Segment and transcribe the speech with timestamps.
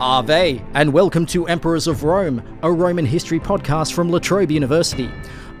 [0.00, 5.10] Ave, and welcome to Emperors of Rome, a Roman history podcast from La Trobe University.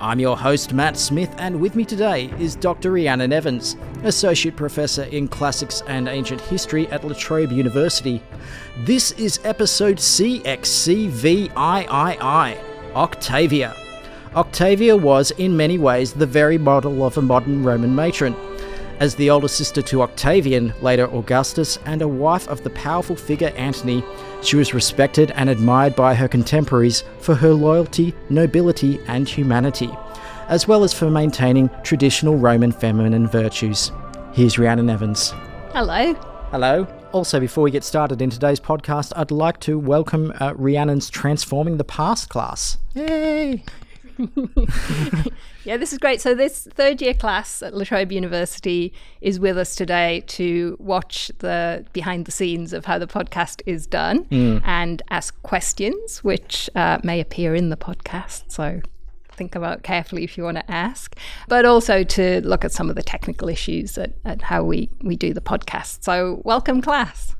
[0.00, 2.92] I'm your host, Matt Smith, and with me today is Dr.
[2.92, 8.22] Rhiannon Evans, Associate Professor in Classics and Ancient History at La Trobe University.
[8.84, 11.52] This is episode CXCVIII
[12.94, 13.74] Octavia.
[14.36, 18.36] Octavia was, in many ways, the very model of a modern Roman matron.
[19.00, 23.52] As the older sister to Octavian, later Augustus, and a wife of the powerful figure
[23.56, 24.02] Antony,
[24.42, 29.88] she was respected and admired by her contemporaries for her loyalty, nobility, and humanity,
[30.48, 33.92] as well as for maintaining traditional Roman feminine virtues.
[34.32, 35.32] Here's Rhiannon Evans.
[35.72, 36.14] Hello.
[36.50, 36.84] Hello.
[37.12, 41.76] Also, before we get started in today's podcast, I'd like to welcome uh, Rhiannon's Transforming
[41.76, 42.78] the Past class.
[42.94, 43.62] Yay!
[45.64, 46.20] yeah, this is great.
[46.20, 51.30] So, this third year class at La Trobe University is with us today to watch
[51.38, 54.60] the behind the scenes of how the podcast is done mm.
[54.64, 58.50] and ask questions, which uh, may appear in the podcast.
[58.50, 58.80] So,
[59.30, 61.16] think about carefully if you want to ask,
[61.46, 65.16] but also to look at some of the technical issues at, at how we, we
[65.16, 66.02] do the podcast.
[66.02, 67.36] So, welcome, class.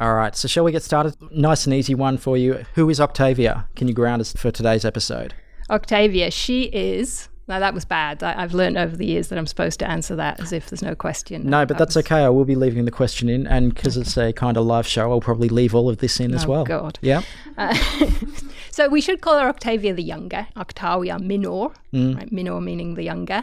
[0.00, 1.16] All right, so shall we get started?
[1.32, 2.64] Nice and easy one for you.
[2.74, 3.66] Who is Octavia?
[3.76, 5.34] Can you ground us for today's episode?
[5.70, 7.28] Octavia, she is.
[7.48, 8.22] Now that was bad.
[8.22, 10.82] I, have learned over the years that I'm supposed to answer that as if there's
[10.82, 11.48] no question.
[11.48, 12.04] No, but that that's was...
[12.04, 12.22] okay.
[12.22, 14.02] I will be leaving the question in, and because okay.
[14.02, 16.46] it's a kind of live show, I'll probably leave all of this in oh, as
[16.46, 16.60] well.
[16.60, 16.98] Oh god.
[17.00, 17.22] Yeah.
[17.56, 17.74] Uh,
[18.70, 22.16] so we should call her Octavia the Younger, Octavia Minor, mm.
[22.16, 22.30] right?
[22.30, 23.40] Minor meaning the younger.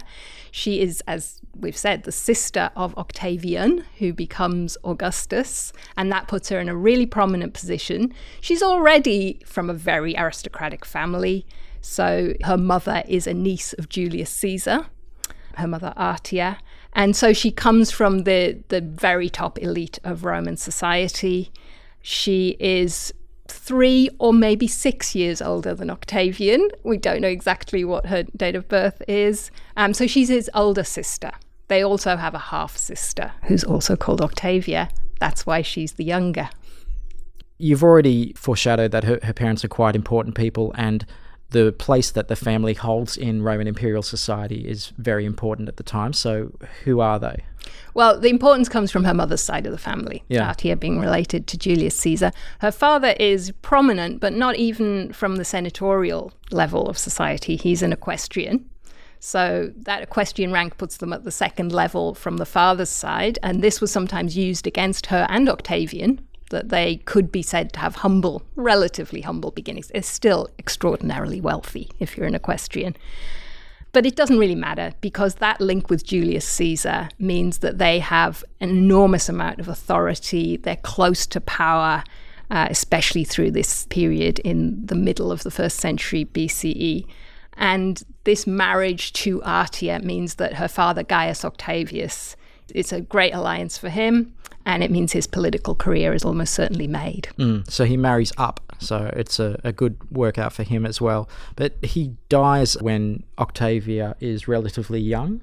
[0.51, 6.49] She is, as we've said, the sister of Octavian, who becomes Augustus, and that puts
[6.49, 8.13] her in a really prominent position.
[8.39, 11.45] She's already from a very aristocratic family.
[11.85, 14.87] So her mother is a niece of Julius Caesar,
[15.53, 16.57] her mother Atia.
[16.93, 21.51] And so she comes from the, the very top elite of Roman society.
[22.01, 23.13] She is
[23.47, 26.69] three or maybe six years older than Octavian.
[26.83, 29.51] We don't know exactly what her date of birth is.
[29.77, 31.31] Um, so she's his older sister.
[31.67, 34.89] They also have a half sister who's also called Octavia.
[35.19, 36.49] That's why she's the younger.
[37.59, 41.05] You've already foreshadowed that her, her parents are quite important people and
[41.51, 45.83] the place that the family holds in Roman imperial society is very important at the
[45.83, 46.13] time.
[46.13, 46.51] So,
[46.83, 47.43] who are they?
[47.93, 50.53] Well, the importance comes from her mother's side of the family, yeah.
[50.53, 52.31] Atia being related to Julius Caesar.
[52.59, 57.55] Her father is prominent, but not even from the senatorial level of society.
[57.55, 58.69] He's an equestrian.
[59.19, 63.63] So that equestrian rank puts them at the second level from the father's side, and
[63.63, 67.95] this was sometimes used against her and Octavian that they could be said to have
[67.95, 69.87] humble, relatively humble beginnings.
[69.87, 72.95] They're still extraordinarily wealthy if you're an equestrian.
[73.91, 78.43] But it doesn't really matter because that link with Julius Caesar means that they have
[78.59, 80.57] an enormous amount of authority.
[80.57, 82.03] They're close to power,
[82.51, 87.07] uh, especially through this period in the middle of the first century BCE.
[87.57, 92.35] And this marriage to Atia means that her father, Gaius Octavius,
[92.73, 94.33] it's a great alliance for him
[94.65, 97.29] and it means his political career is almost certainly made.
[97.37, 101.29] Mm, so he marries up, so it's a, a good workout for him as well.
[101.55, 105.41] But he dies when Octavia is relatively young.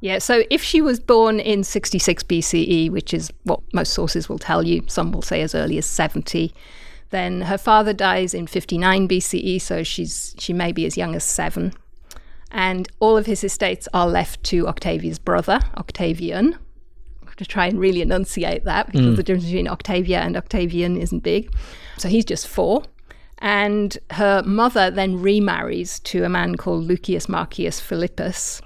[0.00, 4.38] Yeah, so if she was born in 66 BCE, which is what most sources will
[4.38, 6.52] tell you, some will say as early as 70,
[7.10, 11.24] then her father dies in 59 BCE, so she's she may be as young as
[11.24, 11.72] 7.
[12.54, 17.66] And all of his estates are left to Octavia's brother, Octavian, I have to try
[17.66, 19.16] and really enunciate that because mm.
[19.16, 21.52] the difference between Octavia and Octavian isn't big.
[21.98, 22.84] So he's just four.
[23.38, 28.62] And her mother then remarries to a man called Lucius Marcius Philippus.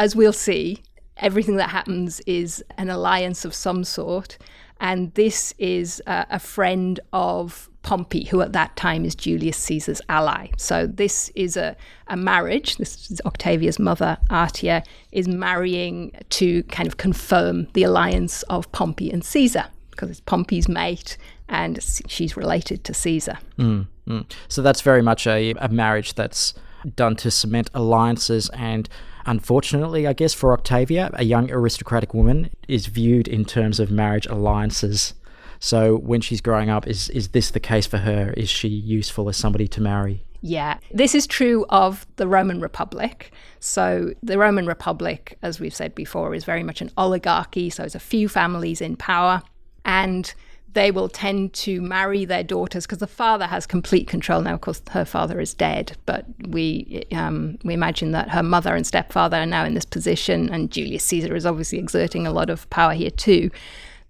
[0.00, 0.82] As we'll see,
[1.18, 4.36] everything that happens is an alliance of some sort.
[4.80, 10.00] And this is uh, a friend of Pompey, who at that time is Julius Caesar's
[10.08, 10.48] ally.
[10.56, 11.76] So this is a,
[12.08, 12.76] a marriage.
[12.76, 19.10] This is Octavia's mother, Atia, is marrying to kind of confirm the alliance of Pompey
[19.10, 21.16] and Caesar, because it's Pompey's mate
[21.48, 23.38] and she's related to Caesar.
[23.58, 24.32] Mm, mm.
[24.48, 26.54] So that's very much a, a marriage that's
[26.94, 28.88] done to cement alliances and
[29.28, 34.24] Unfortunately, I guess for Octavia, a young aristocratic woman is viewed in terms of marriage
[34.24, 35.12] alliances.
[35.60, 38.32] So when she's growing up, is is this the case for her?
[38.36, 40.24] Is she useful as somebody to marry?
[40.40, 43.32] Yeah, this is true of the Roman Republic.
[43.58, 47.70] So, the Roman Republic, as we've said before, is very much an oligarchy.
[47.70, 49.42] So, there's a few families in power.
[49.84, 50.32] And
[50.74, 54.54] they will tend to marry their daughters because the father has complete control now.
[54.54, 58.86] Of course, her father is dead, but we um, we imagine that her mother and
[58.86, 62.68] stepfather are now in this position, and Julius Caesar is obviously exerting a lot of
[62.70, 63.50] power here too.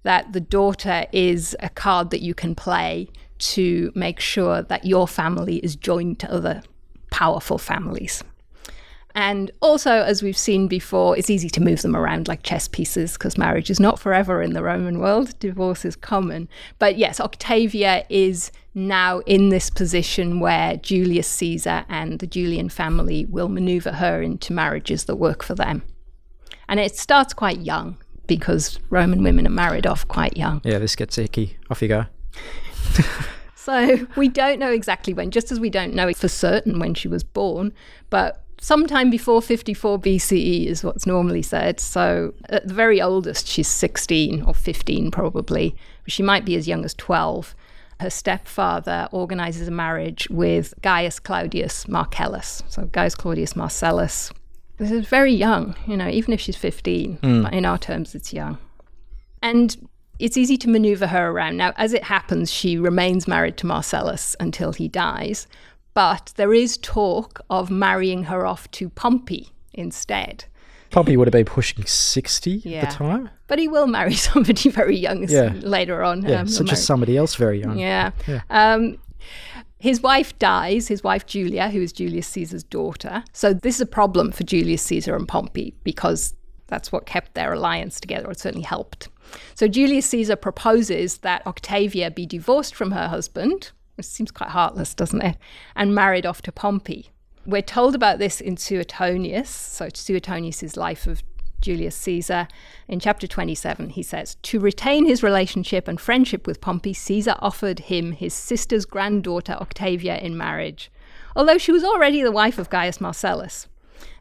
[0.03, 3.09] That the daughter is a card that you can play
[3.39, 6.63] to make sure that your family is joined to other
[7.11, 8.23] powerful families.
[9.15, 13.15] And also, as we've seen before, it's easy to move them around like chess pieces
[13.15, 15.37] because marriage is not forever in the Roman world.
[15.41, 16.49] Divorce is common.
[16.79, 23.25] But yes, Octavia is now in this position where Julius Caesar and the Julian family
[23.25, 25.83] will maneuver her into marriages that work for them.
[26.69, 27.97] And it starts quite young
[28.29, 30.61] because Roman women are married off quite young.
[30.63, 31.57] Yeah, this gets icky.
[31.71, 32.07] Off you go.
[33.57, 37.09] so we don't know exactly when, just as we don't know for certain when she
[37.09, 37.73] was born,
[38.11, 41.81] but sometime before 54 BCE is what's normally said.
[41.81, 45.75] So at the very oldest, she's 16 or 15 probably.
[46.07, 47.55] She might be as young as 12.
[48.01, 52.63] Her stepfather organizes a marriage with Gaius Claudius Marcellus.
[52.69, 54.33] So Gaius Claudius Marcellus.
[54.79, 57.19] This is very young, you know, even if she's 15.
[57.23, 57.43] Mm.
[57.43, 58.59] But in our terms, it's young.
[59.43, 59.89] And
[60.19, 61.57] it's easy to maneuver her around.
[61.57, 65.47] Now, as it happens, she remains married to Marcellus until he dies
[65.99, 70.45] but there is talk of marrying her off to Pompey instead.
[70.91, 72.83] Pompey would have been pushing 60 yeah.
[72.83, 73.31] at the time.
[73.49, 75.55] But he will marry somebody very young yeah.
[75.57, 76.23] later on.
[76.23, 77.81] Yeah, um, such as somebody else very young.
[77.81, 78.13] Yeah.
[78.29, 78.43] yeah.
[78.49, 78.99] Um,
[79.79, 83.25] his wife dies, his wife Julia, who is Julius Caesar's daughter.
[83.33, 86.35] So this is a problem for Julius Caesar and Pompey because
[86.67, 89.09] that's what kept their alliance together, it certainly helped.
[89.55, 94.95] So Julius Caesar proposes that Octavia be divorced from her husband it seems quite heartless,
[94.95, 95.37] doesn't it?
[95.75, 97.11] And married off to Pompey.
[97.45, 101.23] We're told about this in Suetonius, so Suetonius' life of
[101.61, 102.49] Julius Caesar.
[102.87, 107.81] In chapter 27, he says, To retain his relationship and friendship with Pompey, Caesar offered
[107.81, 110.91] him his sister's granddaughter Octavia in marriage,
[111.37, 113.67] although she was already the wife of Gaius Marcellus,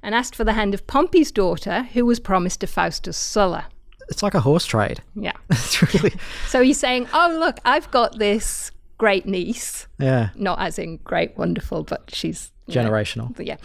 [0.01, 3.67] and asked for the hand of Pompey's daughter, who was promised to Faustus Sulla.
[4.09, 5.01] It's like a horse trade.
[5.15, 5.33] Yeah.
[5.49, 6.13] it's really.
[6.47, 9.87] so he's saying, Oh, look, I've got this great niece.
[9.99, 10.29] Yeah.
[10.35, 13.37] Not as in great, wonderful, but she's generational.
[13.37, 13.57] Know, yeah.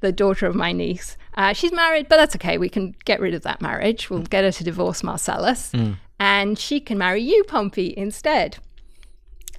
[0.00, 1.16] The daughter of my niece.
[1.34, 2.58] Uh, she's married, but that's okay.
[2.58, 4.10] We can get rid of that marriage.
[4.10, 5.96] We'll get her to divorce Marcellus, mm.
[6.18, 8.58] and she can marry you, Pompey, instead.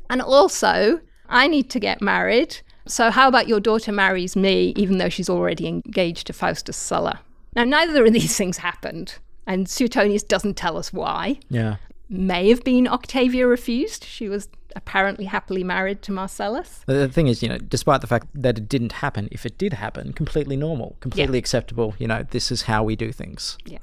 [0.09, 0.99] And also,
[1.29, 2.57] I need to get married.
[2.85, 7.21] So, how about your daughter marries me, even though she's already engaged to Faustus Sulla?
[7.55, 9.15] Now, neither of these things happened,
[9.47, 11.39] and Suetonius doesn't tell us why.
[11.49, 11.77] Yeah.
[12.09, 14.03] May have been Octavia refused.
[14.03, 16.83] She was apparently happily married to Marcellus.
[16.85, 19.73] The thing is, you know, despite the fact that it didn't happen, if it did
[19.73, 21.39] happen, completely normal, completely yeah.
[21.39, 21.95] acceptable.
[21.97, 23.57] You know, this is how we do things.
[23.65, 23.79] Yeah.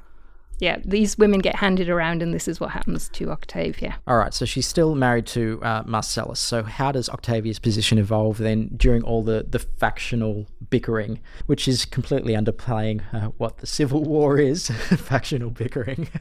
[0.61, 3.97] Yeah, these women get handed around, and this is what happens to Octavia.
[4.07, 6.41] All right, so she's still married to uh, Marcellus.
[6.41, 11.85] So, how does Octavia's position evolve then during all the, the factional bickering, which is
[11.85, 16.09] completely underplaying uh, what the Civil War is factional bickering?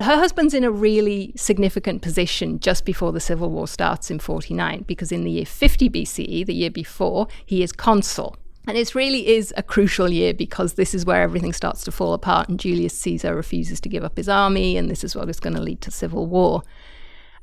[0.00, 4.84] Her husband's in a really significant position just before the civil war starts in 49,
[4.86, 8.36] because in the year 50 BCE, the year before, he is consul.
[8.66, 12.12] And it really is a crucial year because this is where everything starts to fall
[12.12, 15.40] apart, and Julius Caesar refuses to give up his army, and this is what is
[15.40, 16.62] going to lead to civil war.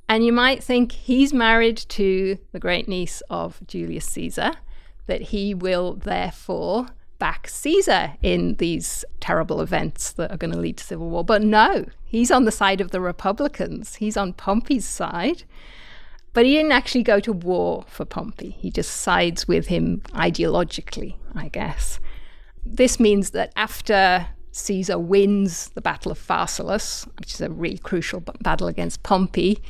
[0.07, 4.51] And you might think he's married to the great niece of Julius Caesar,
[5.07, 6.87] that he will therefore
[7.17, 11.23] back Caesar in these terrible events that are going to lead to civil war.
[11.23, 13.95] But no, he's on the side of the Republicans.
[13.95, 15.43] He's on Pompey's side.
[16.35, 18.51] But he didn't actually go to war for Pompey.
[18.59, 21.99] He just sides with him ideologically, I guess.
[22.65, 28.19] This means that after Caesar wins the Battle of Pharsalus, which is a really crucial
[28.19, 29.61] battle against Pompey,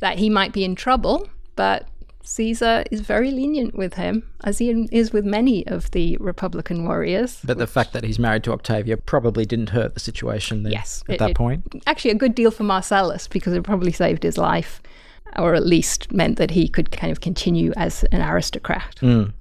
[0.00, 1.88] that he might be in trouble, but
[2.22, 7.40] Caesar is very lenient with him, as he is with many of the Republican warriors.
[7.42, 11.02] But the fact that he's married to Octavia probably didn't hurt the situation then yes,
[11.08, 11.82] at it, that point.
[11.86, 14.82] Actually, a good deal for Marcellus because it probably saved his life,
[15.36, 18.96] or at least meant that he could kind of continue as an aristocrat.
[19.00, 19.32] Mm.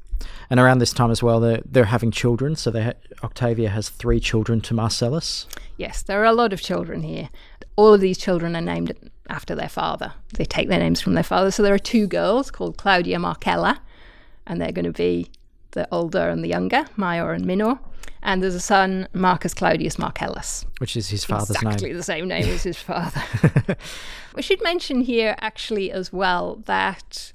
[0.50, 2.56] And around this time as well, they're, they're having children.
[2.56, 2.94] So ha-
[3.24, 5.48] Octavia has three children to Marcellus.
[5.78, 7.30] Yes, there are a lot of children here.
[7.76, 8.94] All of these children are named
[9.30, 10.14] after their father.
[10.34, 11.52] They take their names from their father.
[11.52, 13.80] So there are two girls called Claudia Marcella,
[14.48, 15.30] and they're going to be
[15.72, 17.80] the older and the younger, Maior and Minor.
[18.22, 20.66] And there's a son, Marcus Claudius Marcellus.
[20.80, 21.74] Which is his father's exactly name.
[21.74, 23.22] Exactly the same name as his father.
[24.36, 27.32] we should mention here, actually, as well, that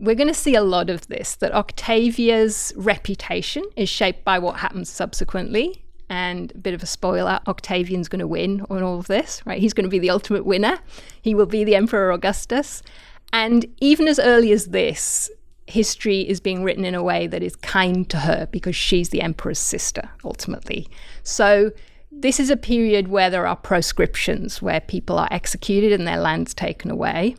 [0.00, 4.56] we're going to see a lot of this that Octavia's reputation is shaped by what
[4.56, 5.84] happens subsequently.
[6.10, 9.60] And a bit of a spoiler Octavian's going to win on all of this, right?
[9.60, 10.78] He's going to be the ultimate winner.
[11.20, 12.82] He will be the Emperor Augustus.
[13.30, 15.30] And even as early as this,
[15.68, 19.22] history is being written in a way that is kind to her because she's the
[19.22, 20.88] emperor's sister, ultimately.
[21.22, 21.72] So
[22.10, 26.54] This is a period where there are proscriptions, where people are executed and their lands
[26.54, 27.36] taken away.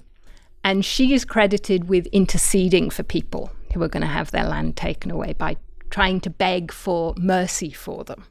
[0.64, 4.76] And she is credited with interceding for people who are going to have their land
[4.76, 5.58] taken away by
[5.90, 8.26] trying to beg for mercy for them.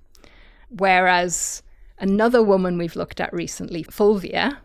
[0.68, 1.62] Whereas
[1.98, 4.58] another woman we've looked at recently, Fulvia,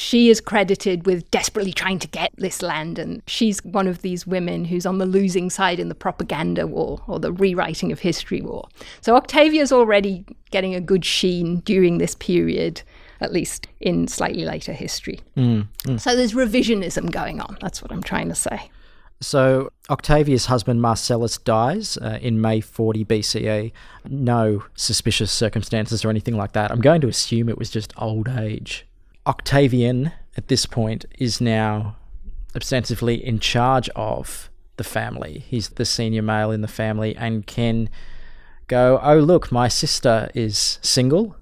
[0.00, 4.24] she is credited with desperately trying to get this land, and she's one of these
[4.24, 8.40] women who's on the losing side in the propaganda war or the rewriting of history
[8.40, 8.68] war.
[9.00, 12.80] So Octavia's already getting a good sheen during this period,
[13.20, 15.18] at least in slightly later history.
[15.36, 16.00] Mm, mm.
[16.00, 17.58] So there's revisionism going on.
[17.60, 18.70] That's what I'm trying to say.
[19.20, 23.72] So Octavia's husband Marcellus dies uh, in May 40 BCE.
[24.08, 26.70] No suspicious circumstances or anything like that.
[26.70, 28.86] I'm going to assume it was just old age.
[29.28, 31.96] Octavian, at this point, is now
[32.56, 35.44] ostensibly in charge of the family.
[35.46, 37.90] He's the senior male in the family and can
[38.68, 41.36] go, Oh, look, my sister is single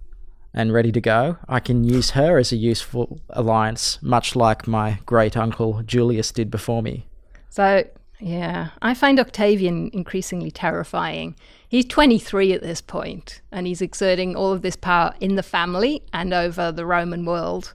[0.53, 1.37] and ready to go.
[1.49, 6.51] I can use her as a useful alliance, much like my great uncle Julius did
[6.51, 7.07] before me.
[7.51, 7.85] So,
[8.19, 11.37] yeah, I find Octavian increasingly terrifying.
[11.69, 16.03] He's 23 at this point, and he's exerting all of this power in the family
[16.13, 17.75] and over the Roman world.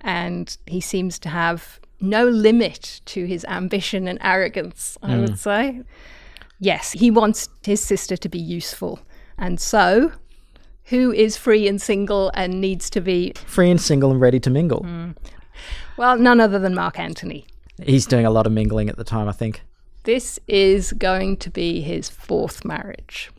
[0.00, 5.20] And he seems to have no limit to his ambition and arrogance, I mm.
[5.20, 5.82] would say.
[6.58, 9.00] Yes, he wants his sister to be useful.
[9.38, 10.12] And so,
[10.84, 14.50] who is free and single and needs to be free and single and ready to
[14.50, 14.80] mingle?
[14.80, 15.16] Mm.
[15.96, 17.46] Well, none other than Mark Antony.
[17.82, 19.62] He's doing a lot of mingling at the time, I think.
[20.04, 23.30] This is going to be his fourth marriage.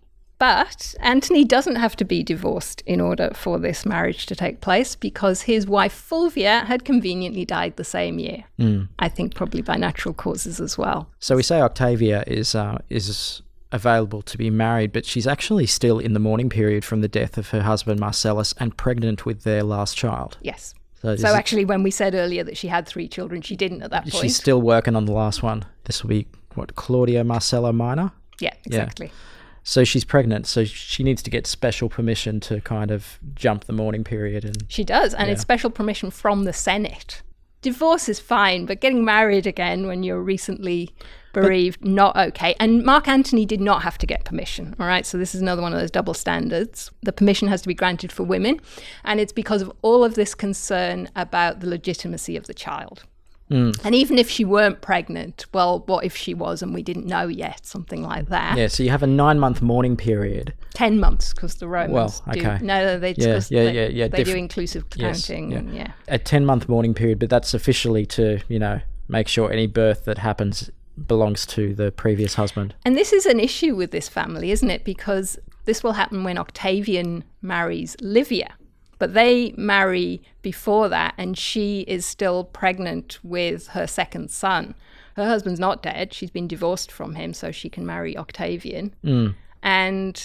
[0.41, 4.95] But Antony doesn't have to be divorced in order for this marriage to take place
[4.95, 8.45] because his wife Fulvia had conveniently died the same year.
[8.57, 8.89] Mm.
[8.97, 11.11] I think probably by natural causes as well.
[11.19, 15.99] So we say Octavia is uh, is available to be married, but she's actually still
[15.99, 19.61] in the mourning period from the death of her husband Marcellus and pregnant with their
[19.61, 20.39] last child.
[20.41, 20.73] Yes.
[21.03, 23.91] So, so actually, when we said earlier that she had three children, she didn't at
[23.91, 24.15] that point.
[24.15, 25.65] She's still working on the last one.
[25.83, 28.11] This will be what Claudia Marcella Minor.
[28.39, 29.05] Yeah, exactly.
[29.05, 29.13] Yeah.
[29.63, 33.73] So she's pregnant, so she needs to get special permission to kind of jump the
[33.73, 35.33] mourning period, and she does, and yeah.
[35.33, 37.21] it's special permission from the Senate.
[37.61, 40.89] Divorce is fine, but getting married again when you're recently
[41.31, 42.55] bereaved, but, not okay.
[42.59, 44.75] And Mark Antony did not have to get permission.
[44.79, 45.05] All right.
[45.05, 46.91] So this is another one of those double standards.
[47.03, 48.59] The permission has to be granted for women.
[49.03, 53.03] And it's because of all of this concern about the legitimacy of the child.
[53.51, 53.79] Mm.
[53.83, 57.27] And even if she weren't pregnant, well, what if she was and we didn't know
[57.27, 57.65] yet?
[57.65, 58.57] Something like that.
[58.57, 60.53] Yeah, so you have a nine month mourning period.
[60.73, 62.59] 10 months because the Romans well, okay.
[62.59, 62.65] do.
[62.65, 65.51] No, they, yeah, yeah, yeah, yeah, they do inclusive counting.
[65.51, 65.73] Yes, yeah.
[65.73, 65.91] yeah.
[66.07, 68.79] A 10 month mourning period, but that's officially to, you know,
[69.09, 70.69] make sure any birth that happens
[71.07, 72.73] belongs to the previous husband.
[72.85, 74.85] And this is an issue with this family, isn't it?
[74.85, 78.55] Because this will happen when Octavian marries Livia
[79.01, 84.75] but they marry before that, and she is still pregnant with her second son.
[85.15, 88.93] Her husband's not dead, she's been divorced from him, so she can marry Octavian.
[89.03, 89.33] Mm.
[89.63, 90.23] And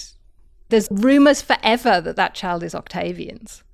[0.68, 3.64] there's rumors forever that that child is Octavian's.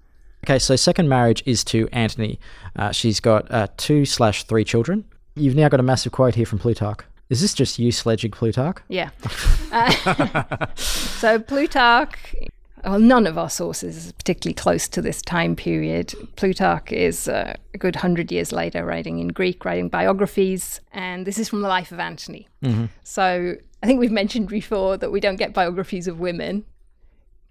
[0.47, 2.39] Okay, so second marriage is to Antony.
[2.77, 5.05] Uh, she's got uh, two slash three children.
[5.35, 7.01] You've now got a massive quote here from Plutarch.
[7.29, 8.83] Is this just you sledging Plutarch?
[8.89, 9.11] Yeah.
[9.73, 12.37] uh, so Plutarch
[12.85, 16.15] well, none of our sources is particularly close to this time period.
[16.37, 21.39] Plutarch is uh, a good hundred years later, writing in Greek, writing biographies, and this
[21.39, 22.49] is from the life of Antony.
[22.63, 22.87] Mm-hmm.
[23.05, 26.65] So I think we've mentioned before that we don't get biographies of women,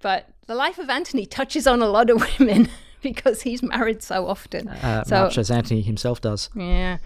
[0.01, 2.69] but the life of Antony touches on a lot of women
[3.01, 4.67] because he's married so often.
[4.67, 6.49] Uh, so, much as Antony himself does.
[6.55, 6.97] Yeah.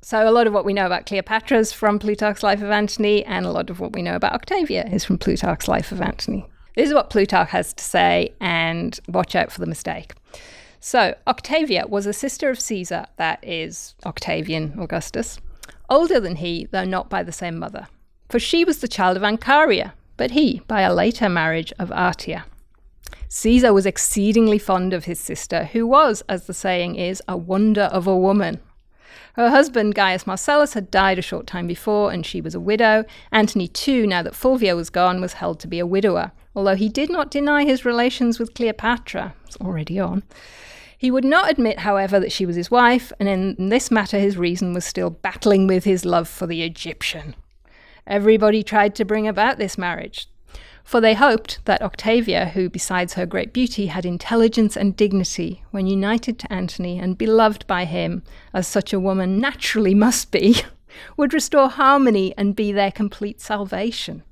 [0.00, 3.24] So a lot of what we know about Cleopatra is from Plutarch's Life of Antony,
[3.24, 6.46] and a lot of what we know about Octavia is from Plutarch's Life of Antony.
[6.74, 10.12] This is what Plutarch has to say, and watch out for the mistake.
[10.80, 15.38] So, Octavia was a sister of Caesar, that is, Octavian Augustus,
[15.88, 17.86] older than he, though not by the same mother.
[18.28, 22.44] For she was the child of Ancharia, but he by a later marriage of Atia.
[23.28, 27.82] Caesar was exceedingly fond of his sister, who was, as the saying is, a wonder
[27.82, 28.60] of a woman.
[29.34, 33.04] Her husband, Gaius Marcellus, had died a short time before, and she was a widow.
[33.32, 36.88] Antony, too, now that Fulvia was gone, was held to be a widower, although he
[36.88, 39.34] did not deny his relations with Cleopatra.
[39.46, 40.22] It's already on.
[40.96, 44.36] He would not admit, however, that she was his wife, and in this matter his
[44.36, 47.34] reason was still battling with his love for the Egyptian.
[48.06, 50.28] Everybody tried to bring about this marriage
[50.84, 55.86] for they hoped that Octavia, who besides her great beauty had intelligence and dignity, when
[55.86, 60.56] united to Antony and beloved by him, as such a woman naturally must be,
[61.16, 64.22] would restore harmony and be their complete salvation.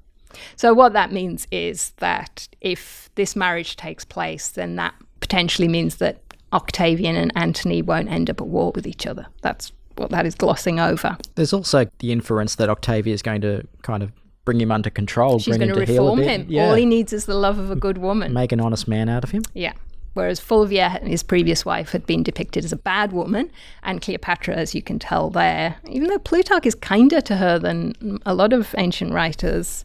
[0.56, 5.96] So, what that means is that if this marriage takes place, then that potentially means
[5.96, 6.20] that
[6.52, 9.26] Octavian and Antony won't end up at war with each other.
[9.40, 11.16] That's what that is glossing over.
[11.34, 14.12] There's also the inference that Octavia is going to kind of
[14.44, 16.40] bring him under control, She's bring going him to to heel a reform bit.
[16.40, 16.46] him.
[16.48, 16.68] Yeah.
[16.68, 18.32] All he needs is the love of a good woman.
[18.32, 19.42] Make an honest man out of him.
[19.54, 19.72] Yeah.
[20.14, 23.50] Whereas Fulvia, his previous wife, had been depicted as a bad woman,
[23.82, 28.18] and Cleopatra, as you can tell there, even though Plutarch is kinder to her than
[28.26, 29.84] a lot of ancient writers,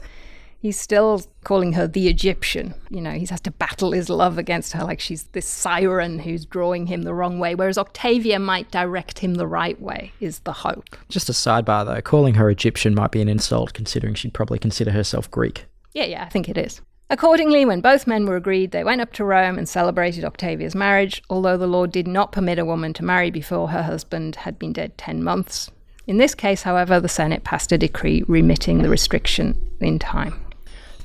[0.67, 2.73] he's still calling her the Egyptian.
[2.89, 6.45] You know, he has to battle his love against her like she's this siren who's
[6.45, 10.51] drawing him the wrong way, whereas Octavia might direct him the right way, is the
[10.51, 10.97] hope.
[11.07, 14.91] Just a sidebar though, calling her Egyptian might be an insult considering she'd probably consider
[14.91, 15.67] herself Greek.
[15.93, 16.81] Yeah, yeah, I think it is.
[17.09, 21.23] Accordingly, when both men were agreed, they went up to Rome and celebrated Octavia's marriage,
[21.29, 24.73] although the law did not permit a woman to marry before her husband had been
[24.73, 25.71] dead 10 months.
[26.07, 30.37] In this case, however, the Senate passed a decree remitting the restriction in time.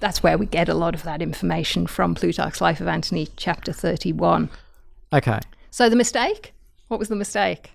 [0.02, 3.72] That's where we get a lot of that information from Plutarch's Life of Antony, chapter
[3.72, 4.50] 31.
[5.12, 5.38] Okay.
[5.70, 6.52] So, the mistake?
[6.88, 7.70] What was the mistake?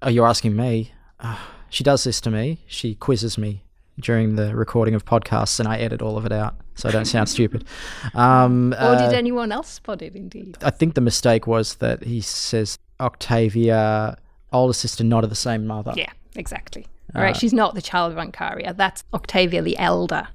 [0.00, 0.92] Oh, you're asking me.
[1.20, 2.60] Ah, she does this to me.
[2.66, 3.62] She quizzes me
[4.00, 7.04] during the recording of podcasts, and I edit all of it out so I don't
[7.04, 7.66] sound stupid.
[8.14, 10.56] Um, Or uh, did anyone else spot it indeed?
[10.62, 14.16] I think the mistake was that he says Octavia,
[14.50, 15.92] older sister, not of the same mother.
[15.94, 16.86] Yeah, exactly.
[17.14, 18.74] All right, she's not the child of Ancharia.
[18.74, 20.28] That's Octavia the elder.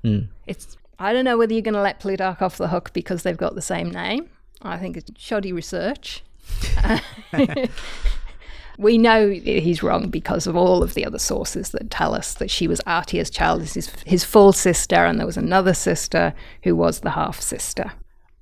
[0.45, 3.35] It's I don't know whether you're going to let Plutarch off the hook because they've
[3.35, 4.29] got the same name.
[4.61, 6.23] I think it's shoddy research.
[8.77, 12.51] we know he's wrong because of all of the other sources that tell us that
[12.51, 16.75] she was Atia's child, this is his full sister, and there was another sister who
[16.75, 17.93] was the half sister.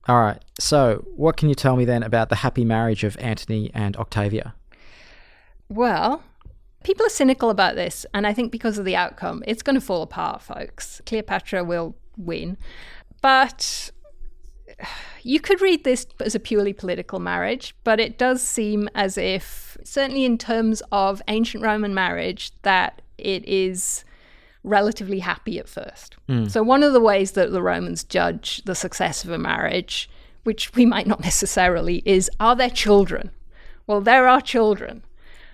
[0.09, 0.43] All right.
[0.59, 4.53] So, what can you tell me then about the happy marriage of Antony and Octavia?
[5.69, 6.23] Well,
[6.83, 9.81] people are cynical about this, and I think because of the outcome, it's going to
[9.81, 11.01] fall apart, folks.
[11.05, 12.57] Cleopatra will win.
[13.21, 13.91] But
[15.23, 19.77] you could read this as a purely political marriage, but it does seem as if,
[19.83, 24.05] certainly in terms of ancient Roman marriage, that it is
[24.63, 26.15] relatively happy at first.
[26.27, 26.45] Hmm.
[26.47, 30.09] So, one of the ways that the Romans judge the success of a marriage,
[30.43, 33.31] which we might not necessarily, is are there children?
[33.87, 35.03] Well, there are children.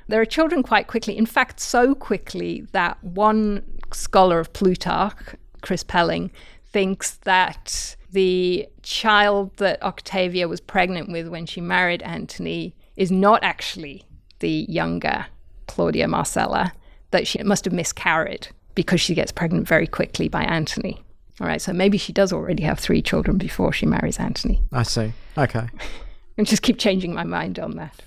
[0.08, 1.18] There are children quite quickly.
[1.18, 6.32] In fact, so quickly that one scholar of Plutarch, Chris Pelling,
[6.76, 13.42] thinks that the child that Octavia was pregnant with when she married Antony is not
[13.46, 14.04] actually
[14.40, 15.28] the younger
[15.68, 16.74] Claudia Marcella,
[17.12, 21.02] that she must have miscarried because she gets pregnant very quickly by Antony.
[21.40, 24.62] All right, so maybe she does already have three children before she marries Antony.
[24.74, 25.14] I see.
[25.38, 25.70] Okay.
[26.38, 28.02] and just keep changing my mind on that.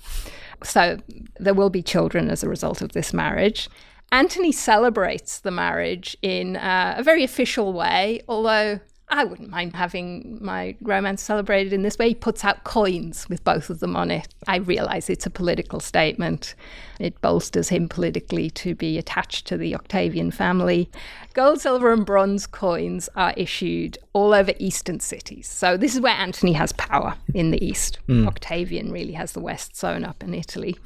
[0.63, 0.99] So
[1.39, 3.67] there will be children as a result of this marriage.
[4.11, 8.79] Antony celebrates the marriage in uh, a very official way, although
[9.11, 12.09] I wouldn't mind having my romance celebrated in this way.
[12.09, 14.27] He puts out coins with both of them on it.
[14.47, 16.53] I realize it's a political statement.
[16.99, 20.91] It bolsters him politically to be attached to the Octavian family.
[21.33, 25.47] Gold, silver, and bronze coins are issued all over eastern cities.
[25.47, 27.97] So this is where Antony has power in the east.
[28.27, 30.77] Octavian really has the west sewn up in Italy.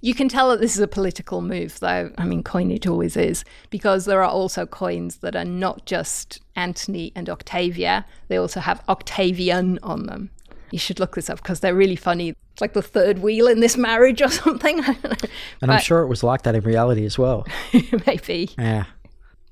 [0.00, 2.10] You can tell that this is a political move, though.
[2.16, 7.12] I mean, coinage always is, because there are also coins that are not just Antony
[7.14, 10.30] and Octavia, they also have Octavian on them.
[10.70, 12.34] You should look this up because they're really funny.
[12.52, 14.84] It's like the third wheel in this marriage or something.
[15.60, 17.46] And I'm sure it was like that in reality as well.
[18.06, 18.50] maybe.
[18.56, 18.84] Yeah.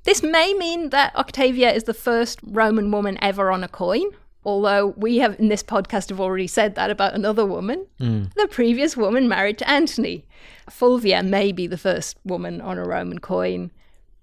[0.05, 4.05] This may mean that Octavia is the first Roman woman ever on a coin.
[4.49, 7.85] Although we have in this podcast have already said that about another woman.
[7.99, 8.23] Hmm.
[8.35, 10.25] The previous woman married to Antony.
[10.71, 13.69] Fulvia may be the first woman on a Roman coin,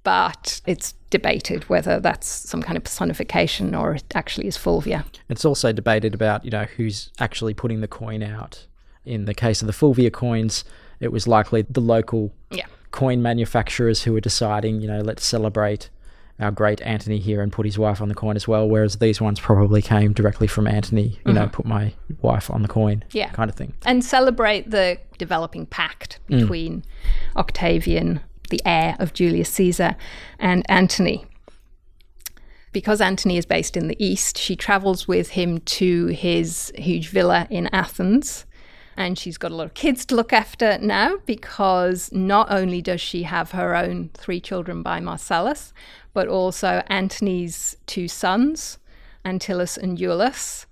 [0.02, 5.04] but it's debated whether that's some kind of personification or it actually is Fulvia.
[5.28, 8.66] It's also debated about, you know, who's actually putting the coin out.
[9.04, 10.64] In the case of the Fulvia coins,
[10.98, 12.66] it was likely the local Yeah.
[12.90, 15.88] coin manufacturers who were deciding, you know, let's celebrate
[16.38, 18.68] our great Antony here and put his wife on the coin as well.
[18.68, 21.50] Whereas these ones probably came directly from Antony, you know, mm-hmm.
[21.50, 23.30] put my wife on the coin, Yeah.
[23.30, 23.74] kind of thing.
[23.84, 26.40] and celebrate the developing pact mm.
[26.40, 26.84] between
[27.36, 28.20] Octavian,
[28.50, 29.96] the heir of Julius Caesar,
[30.38, 31.26] and Antony.
[32.72, 37.46] Because Antony is based in the east, she travels with him to his huge villa
[37.50, 38.45] in Athens.
[38.96, 43.00] And she's got a lot of kids to look after now because not only does
[43.00, 45.74] she have her own three children by Marcellus,
[46.14, 48.78] but also Antony's two sons,
[49.24, 50.64] Antyllus and Iullus.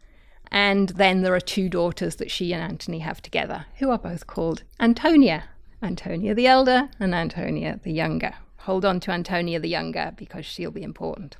[0.51, 4.27] And then there are two daughters that she and Antony have together, who are both
[4.27, 5.45] called Antonia.
[5.83, 8.33] Antonia the elder and Antonia the younger.
[8.59, 11.37] Hold on to Antonia the younger because she'll be important.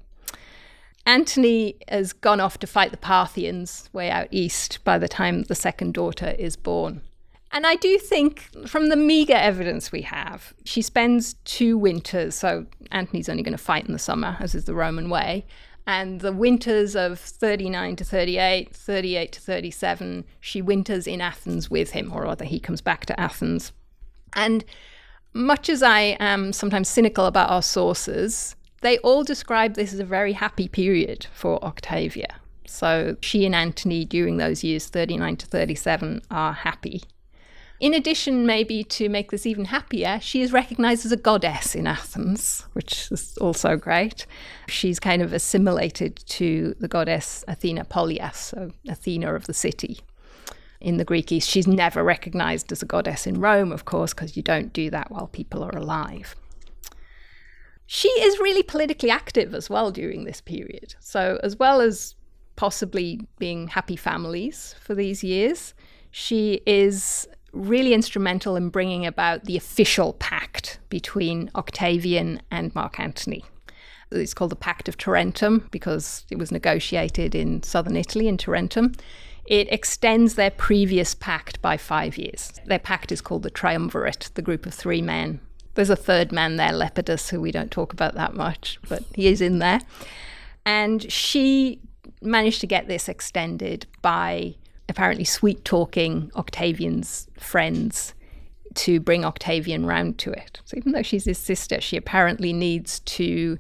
[1.07, 5.55] Antony has gone off to fight the Parthians way out east by the time the
[5.55, 7.03] second daughter is born.
[7.53, 12.35] And I do think, from the meagre evidence we have, she spends two winters.
[12.35, 15.47] So Antony's only going to fight in the summer, as is the Roman way.
[15.87, 21.91] And the winters of 39 to 38, 38 to 37, she winters in Athens with
[21.91, 23.71] him, or rather, he comes back to Athens.
[24.33, 24.65] And
[25.33, 30.05] much as I am sometimes cynical about our sources, they all describe this as a
[30.05, 32.37] very happy period for Octavia.
[32.67, 37.03] So she and Antony during those years, 39 to 37, are happy.
[37.81, 41.87] In addition, maybe to make this even happier, she is recognized as a goddess in
[41.87, 44.27] Athens, which is also great.
[44.69, 50.01] She's kind of assimilated to the goddess Athena Polias, so Athena of the city.
[50.83, 54.37] In the Greek East, she's never recognized as a goddess in Rome, of course, because
[54.37, 56.37] you don't do that while people are alive.
[57.87, 60.95] She is really politically active as well during this period.
[61.01, 62.15] So, as well as
[62.57, 65.75] possibly being happy families for these years,
[66.11, 73.45] she is really instrumental in bringing about the official pact between Octavian and Mark Antony.
[74.11, 78.95] It's called the Pact of Tarentum because it was negotiated in southern Italy, in Tarentum.
[79.47, 82.53] It extends their previous pact by five years.
[82.67, 85.41] Their pact is called the Triumvirate, the group of three men.
[85.75, 89.27] There's a third man there, Lepidus, who we don't talk about that much, but he
[89.27, 89.81] is in there.
[90.65, 91.81] And she
[92.23, 94.55] managed to get this extended by
[94.89, 98.15] apparently sweet talking Octavian's friends
[98.75, 100.61] to bring Octavian round to it.
[100.65, 103.59] So even though she's his sister, she apparently needs to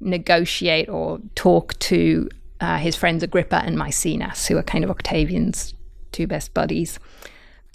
[0.00, 2.28] negotiate or talk to
[2.60, 5.74] uh, his friends Agrippa and Maecenas, who are kind of Octavian's
[6.12, 6.98] two best buddies.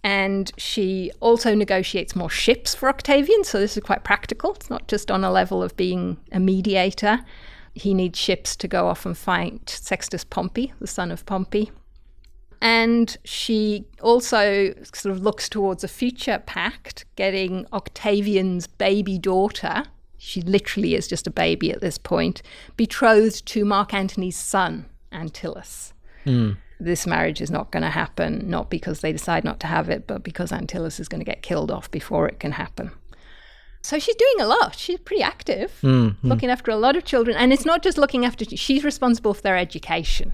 [0.06, 4.54] And she also negotiates more ships for Octavian, so this is quite practical.
[4.54, 7.22] It's not just on a level of being a mediator.
[7.74, 11.72] He needs ships to go off and fight Sextus Pompey, the son of Pompey.
[12.62, 19.86] And she also sort of looks towards a future pact, getting Octavian's baby daughter,
[20.20, 22.44] she literally is just a baby at this point,
[22.78, 25.94] betrothed to Mark Antony's son, Antyllus.
[26.28, 26.58] Mm.
[26.80, 30.08] This marriage is not going to happen, not because they decide not to have it,
[30.08, 32.92] but because Antyllus is going to get killed off before it can happen.
[33.82, 34.76] So she's doing a lot.
[34.76, 37.38] She's pretty active, mm, looking after a lot of children.
[37.38, 40.34] And it's not just looking after, she's responsible for their education.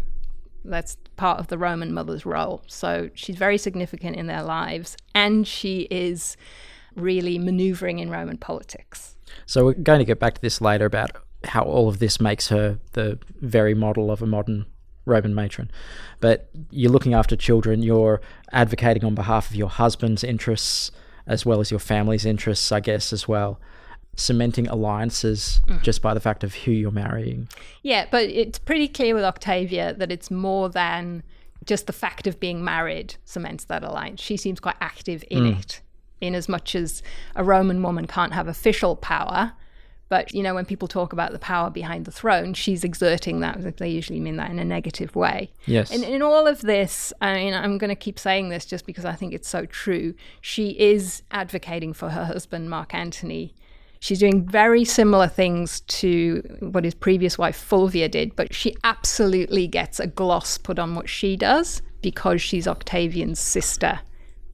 [0.64, 2.64] That's part of the Roman mother's role.
[2.68, 6.38] So she's very significant in their lives, and she is
[6.96, 9.18] really maneuvering in Roman politics.
[9.46, 11.12] So we're going to get back to this later about
[11.44, 14.66] how all of this makes her the very model of a modern
[15.12, 15.69] Roman matron.
[16.19, 18.21] But you're looking after children, you're
[18.52, 20.91] advocating on behalf of your husband's interests
[21.28, 23.60] as well as your family's interests, I guess, as well
[24.15, 25.82] cementing alliances mm.
[25.82, 27.47] just by the fact of who you're marrying.
[27.82, 31.24] Yeah, but it's pretty clear with Octavia that it's more than
[31.65, 34.21] just the fact of being married cements that alliance.
[34.21, 35.60] She seems quite active in mm.
[35.60, 35.82] it,
[36.19, 37.02] in as much as
[37.36, 39.54] a Roman woman can't have official power.
[40.12, 43.78] But, you know, when people talk about the power behind the throne, she's exerting that.
[43.78, 45.54] They usually mean that in a negative way.
[45.65, 45.89] Yes.
[45.89, 49.06] And in all of this, I mean, I'm going to keep saying this just because
[49.06, 50.13] I think it's so true.
[50.41, 53.56] She is advocating for her husband, Mark Antony,
[54.02, 59.67] She's doing very similar things to what his previous wife Fulvia did, but she absolutely
[59.67, 64.00] gets a gloss put on what she does because she's Octavian's sister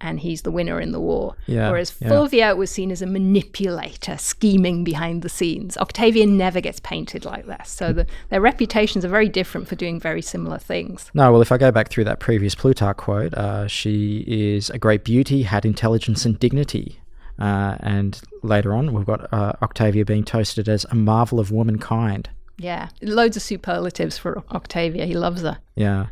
[0.01, 1.35] and he's the winner in the war.
[1.45, 2.53] Yeah, Whereas Fulvia yeah.
[2.53, 5.77] was seen as a manipulator, scheming behind the scenes.
[5.77, 7.67] Octavian never gets painted like that.
[7.67, 11.11] So the, their reputations are very different for doing very similar things.
[11.13, 14.77] No, well, if I go back through that previous Plutarch quote, uh, she is a
[14.77, 16.99] great beauty, had intelligence and dignity.
[17.39, 22.29] Uh, and later on, we've got uh, Octavia being toasted as a marvel of womankind.
[22.57, 25.05] Yeah, loads of superlatives for Octavia.
[25.05, 25.59] He loves her.
[25.75, 26.07] Yeah.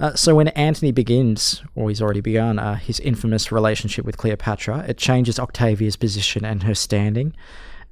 [0.00, 4.84] Uh, so when Antony begins, or he's already begun, uh, his infamous relationship with Cleopatra,
[4.88, 7.34] it changes Octavia's position and her standing,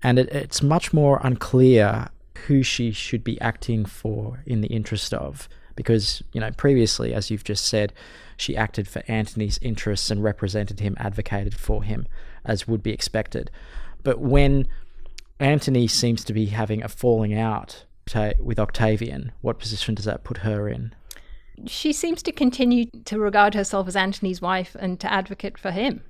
[0.03, 2.09] and it, it's much more unclear
[2.47, 7.31] who she should be acting for in the interest of, because you know previously, as
[7.31, 7.93] you've just said,
[8.37, 12.07] she acted for Antony's interests and represented him, advocated for him
[12.45, 13.51] as would be expected.
[14.05, 14.69] But when
[15.41, 17.85] Antony seems to be having a falling out
[18.39, 20.95] with Octavian, what position does that put her in?
[21.67, 26.03] She seems to continue to regard herself as Antony's wife and to advocate for him.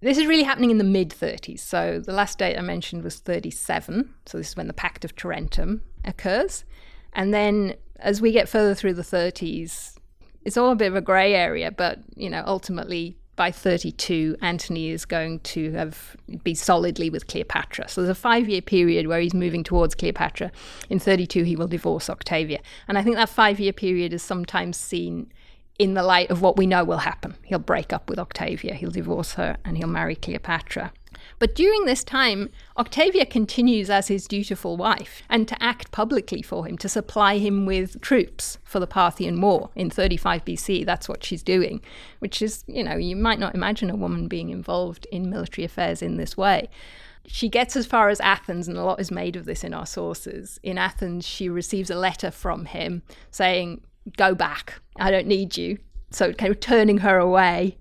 [0.00, 1.60] This is really happening in the mid 30s.
[1.60, 4.14] So the last date I mentioned was 37.
[4.26, 6.64] So this is when the Pact of Tarentum occurs.
[7.12, 9.96] And then as we get further through the 30s,
[10.42, 14.90] it's all a bit of a grey area, but you know, ultimately by 32, Antony
[14.90, 17.88] is going to have be solidly with Cleopatra.
[17.88, 20.52] So there's a five year period where he's moving towards Cleopatra.
[20.90, 22.60] In 32, he will divorce Octavia.
[22.86, 25.32] And I think that five year period is sometimes seen
[25.78, 27.34] in the light of what we know will happen.
[27.46, 30.92] He'll break up with Octavia, he'll divorce her, and he'll marry Cleopatra.
[31.40, 36.66] But during this time, Octavia continues as his dutiful wife and to act publicly for
[36.66, 40.84] him, to supply him with troops for the Parthian War in 35 BC.
[40.84, 41.80] That's what she's doing,
[42.18, 46.02] which is, you know, you might not imagine a woman being involved in military affairs
[46.02, 46.68] in this way.
[47.26, 49.86] She gets as far as Athens, and a lot is made of this in our
[49.86, 50.60] sources.
[50.62, 53.80] In Athens, she receives a letter from him saying,
[54.18, 55.78] Go back, I don't need you.
[56.10, 57.78] So, kind of turning her away.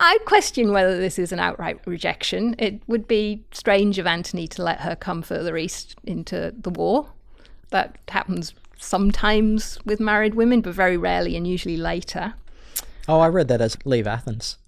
[0.00, 2.54] I question whether this is an outright rejection.
[2.58, 7.10] It would be strange of Antony to let her come further east into the war.
[7.70, 12.34] That happens sometimes with married women, but very rarely and usually later.
[13.08, 14.58] Oh, I read that as leave Athens.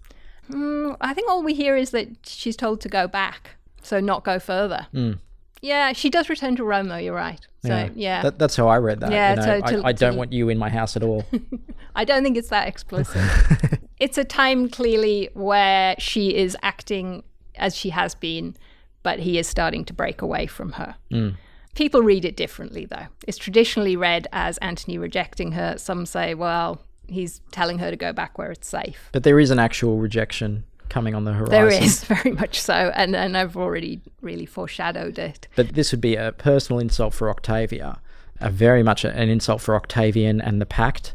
[0.51, 3.51] Mm, I think all we hear is that she's told to go back,
[3.83, 4.89] so not go further.
[4.93, 5.19] Mm.
[5.63, 6.97] Yeah, she does return to Rome, though.
[6.97, 7.47] You're right.
[7.63, 8.23] So yeah, yeah.
[8.23, 9.13] That, that's how I read that.
[9.13, 11.03] Yeah, you know, so to, I, I, don't to, want you in my house at
[11.03, 11.27] all.
[11.95, 13.23] I don't think it's that explicit.
[14.01, 17.23] it's a time clearly where she is acting
[17.57, 18.57] as she has been,
[19.03, 20.97] but he is starting to break away from her.
[21.13, 21.37] Mm.
[21.75, 23.07] People read it differently, though.
[23.29, 25.77] It's traditionally read as Antony rejecting her.
[25.79, 29.11] Some say, well, he's telling her to go back where it's safe.
[29.13, 31.51] But there is an actual rejection coming on the horizon.
[31.51, 35.47] There is very much so, and and I've already really foreshadowed it.
[35.55, 38.01] But this would be a personal insult for Octavia,
[38.41, 41.15] a very much an insult for Octavian and the pact.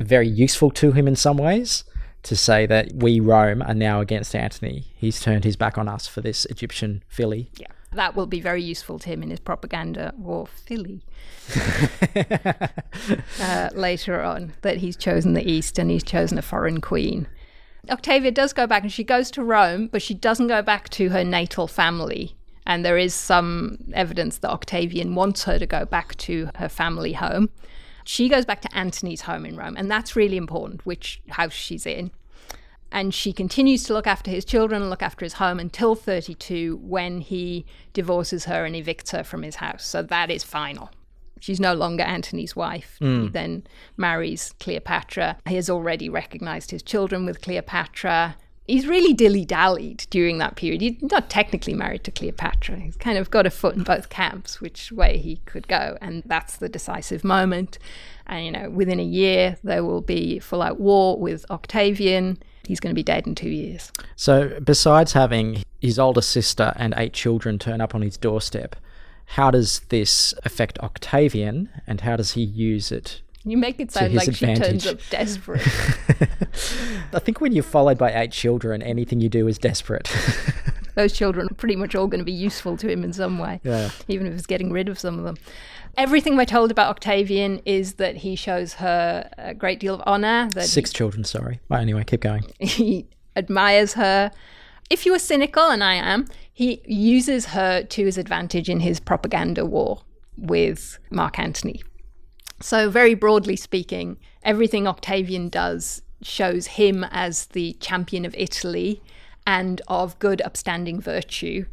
[0.00, 1.84] Very useful to him in some ways
[2.24, 4.86] to say that we Rome are now against Antony.
[4.96, 7.50] He's turned his back on us for this Egyptian filly.
[7.56, 7.68] Yeah.
[7.92, 11.04] That will be very useful to him in his propaganda war filly
[13.40, 14.54] uh, later on.
[14.62, 17.28] That he's chosen the East and he's chosen a foreign queen.
[17.88, 21.10] Octavia does go back and she goes to Rome, but she doesn't go back to
[21.10, 22.34] her natal family.
[22.66, 27.12] And there is some evidence that Octavian wants her to go back to her family
[27.12, 27.50] home.
[28.04, 31.86] She goes back to Antony's home in Rome, and that's really important, which house she's
[31.86, 32.10] in.
[32.92, 36.76] And she continues to look after his children, and look after his home until 32
[36.82, 39.84] when he divorces her and evicts her from his house.
[39.84, 40.90] So that is final.
[41.40, 42.96] She's no longer Antony's wife.
[43.00, 43.22] Mm.
[43.22, 45.38] He then marries Cleopatra.
[45.46, 48.36] He has already recognized his children with Cleopatra.
[48.66, 50.80] He's really dilly dallied during that period.
[50.80, 52.76] He's not technically married to Cleopatra.
[52.76, 55.98] He's kind of got a foot in both camps, which way he could go.
[56.00, 57.78] And that's the decisive moment.
[58.26, 62.42] And, you know, within a year, there will be full out war with Octavian.
[62.66, 63.92] He's going to be dead in two years.
[64.16, 68.76] So, besides having his older sister and eight children turn up on his doorstep,
[69.26, 73.20] how does this affect Octavian and how does he use it?
[73.44, 74.64] You make it sound like advantage.
[74.64, 75.60] she turns up desperate.
[77.12, 80.10] I think when you're followed by eight children, anything you do is desperate.
[80.94, 83.60] Those children are pretty much all going to be useful to him in some way,
[83.64, 83.90] yeah.
[84.08, 85.36] even if he's getting rid of some of them.
[85.96, 90.48] Everything we're told about Octavian is that he shows her a great deal of honor.
[90.54, 91.60] That Six he, children, sorry.
[91.68, 92.44] Well, anyway, keep going.
[92.60, 94.30] He admires her.
[94.88, 99.00] If you were cynical, and I am, he uses her to his advantage in his
[99.00, 100.02] propaganda war
[100.36, 101.82] with Mark Antony.
[102.64, 109.02] So, very broadly speaking, everything Octavian does shows him as the champion of Italy
[109.46, 111.66] and of good, upstanding virtue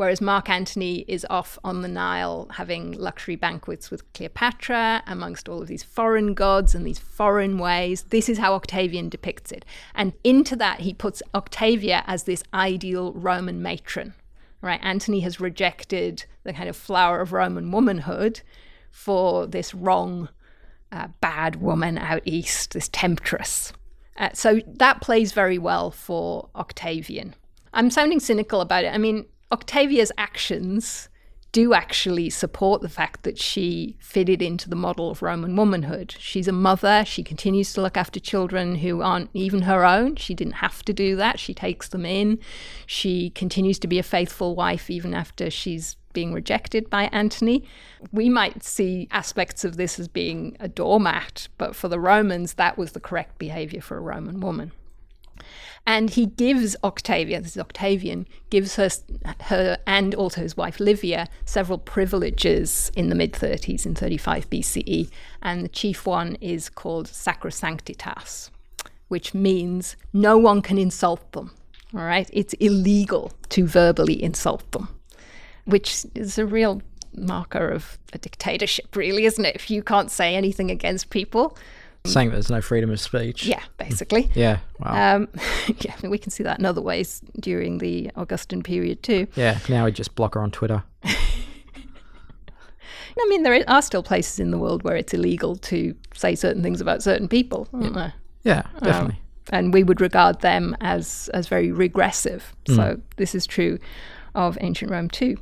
[0.00, 5.60] Whereas Mark Antony is off on the Nile having luxury banquets with Cleopatra amongst all
[5.60, 8.04] of these foreign gods and these foreign ways.
[8.04, 9.66] This is how Octavian depicts it.
[9.94, 14.14] And into that, he puts Octavia as this ideal Roman matron.
[14.62, 14.80] Right?
[14.82, 18.40] Antony has rejected the kind of flower of Roman womanhood
[18.90, 20.28] for this wrong,
[20.92, 23.72] uh, bad woman out east, this temptress.
[24.16, 27.34] Uh, so that plays very well for Octavian.
[27.72, 28.92] I'm sounding cynical about it.
[28.92, 31.08] I mean, Octavia's actions
[31.52, 36.14] do actually support the fact that she fitted into the model of Roman womanhood.
[36.18, 37.04] She's a mother.
[37.04, 40.16] She continues to look after children who aren't even her own.
[40.16, 41.40] She didn't have to do that.
[41.40, 42.38] She takes them in.
[42.86, 47.64] She continues to be a faithful wife even after she's being rejected by Antony.
[48.12, 52.78] We might see aspects of this as being a doormat, but for the Romans, that
[52.78, 54.72] was the correct behavior for a Roman woman.
[55.86, 58.90] And he gives Octavia, this is Octavian, gives her,
[59.40, 65.10] her and also his wife Livia several privileges in the mid 30s, in 35 BCE.
[65.42, 68.50] And the chief one is called Sacrosanctitas,
[69.08, 71.52] which means no one can insult them.
[71.94, 72.28] All right?
[72.32, 74.88] It's illegal to verbally insult them,
[75.70, 76.82] which is a real
[77.16, 79.54] marker of a dictatorship, really, isn't it?
[79.56, 81.56] If you can't say anything against people,
[82.06, 83.44] Saying that there's no freedom of speech.
[83.44, 84.30] Yeah, basically.
[84.34, 84.60] Yeah.
[84.78, 85.16] Wow.
[85.16, 85.28] Um,
[85.80, 89.26] yeah, we can see that in other ways during the Augustan period too.
[89.36, 89.58] yeah.
[89.68, 90.82] Now we just block her on Twitter.
[93.18, 96.62] I mean, there are still places in the world where it's illegal to say certain
[96.62, 98.14] things about certain people, aren't there?
[98.44, 99.20] Yeah, definitely.
[99.50, 102.54] and we would regard them as as very regressive.
[102.66, 103.78] So this is true
[104.34, 105.36] of ancient Rome too.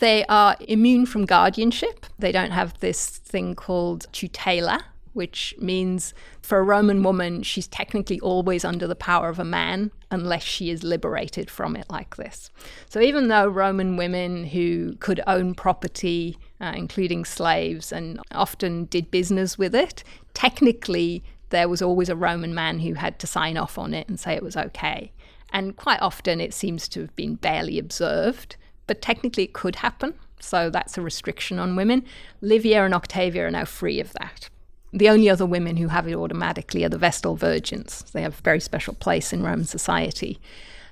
[0.00, 2.06] They are immune from guardianship.
[2.18, 8.18] They don't have this thing called tutela, which means for a Roman woman, she's technically
[8.20, 12.50] always under the power of a man unless she is liberated from it like this.
[12.88, 19.10] So even though Roman women who could own property, uh, including slaves, and often did
[19.10, 20.02] business with it,
[20.34, 24.18] technically there was always a Roman man who had to sign off on it and
[24.18, 25.12] say it was okay.
[25.52, 30.14] And quite often it seems to have been barely observed, but technically it could happen.
[30.40, 32.04] So that's a restriction on women.
[32.40, 34.48] Livia and Octavia are now free of that.
[34.92, 38.04] The only other women who have it automatically are the Vestal Virgins.
[38.12, 40.38] They have a very special place in Roman society.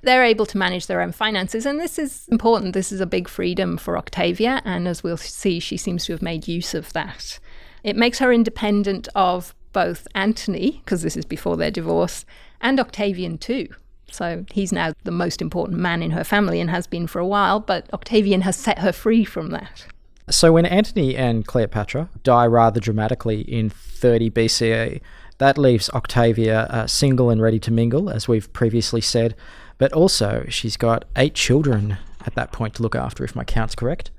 [0.01, 2.73] They're able to manage their own finances, and this is important.
[2.73, 6.21] This is a big freedom for Octavia, and as we'll see, she seems to have
[6.21, 7.39] made use of that.
[7.85, 12.25] It makes her independent of both Antony, because this is before their divorce,
[12.59, 13.69] and Octavian too.
[14.11, 17.25] So he's now the most important man in her family and has been for a
[17.25, 19.85] while, but Octavian has set her free from that.
[20.29, 25.01] So when Antony and Cleopatra die rather dramatically in 30 BCE,
[25.39, 29.35] that leaves Octavia uh, single and ready to mingle, as we've previously said.
[29.77, 33.75] But also, she's got eight children at that point to look after, if my count's
[33.75, 34.11] correct.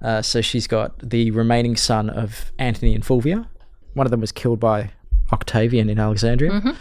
[0.00, 3.48] Uh, so she's got the remaining son of Antony and Fulvia.
[3.94, 4.90] One of them was killed by
[5.32, 6.76] Octavian in Alexandria.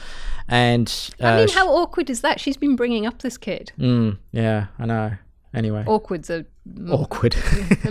[0.49, 2.39] And uh, I mean, how awkward is that?
[2.39, 3.71] She's been bringing up this kid.
[3.79, 5.11] Mm, yeah, I know.
[5.53, 6.45] Anyway, Awkward's a,
[6.91, 7.35] awkward.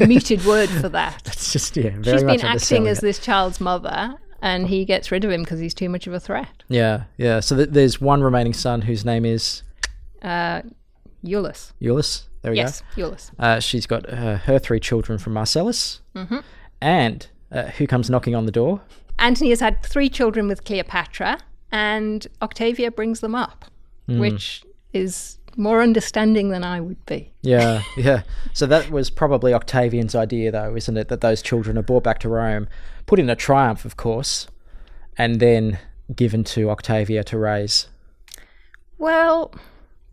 [0.01, 1.23] a muted word for that.
[1.27, 3.03] it's just yeah, very She's been acting as it.
[3.03, 6.21] this child's mother, and he gets rid of him because he's too much of a
[6.21, 6.63] threat.
[6.69, 7.41] Yeah, yeah.
[7.41, 9.63] So th- there's one remaining son whose name is
[10.23, 10.63] Uh.
[11.25, 11.73] Iullus.
[12.43, 13.17] There we Yes, go.
[13.41, 16.39] Uh, she's got uh, her three children from Marcellus, Mm-hmm.
[16.81, 18.81] and uh, who comes knocking on the door?
[19.19, 21.39] Antony has had three children with Cleopatra,
[21.73, 23.67] and Octavia brings them up,
[24.07, 24.19] Hmm.
[24.21, 27.33] which is more understanding than I would be.
[27.43, 28.23] Yeah, yeah.
[28.53, 31.09] So that was probably Octavian's idea, though, isn't it?
[31.09, 32.69] That those children are brought back to Rome,
[33.07, 34.47] put in a triumph, of course,
[35.17, 35.79] and then
[36.15, 37.89] given to Octavia to raise.
[38.99, 39.53] Well,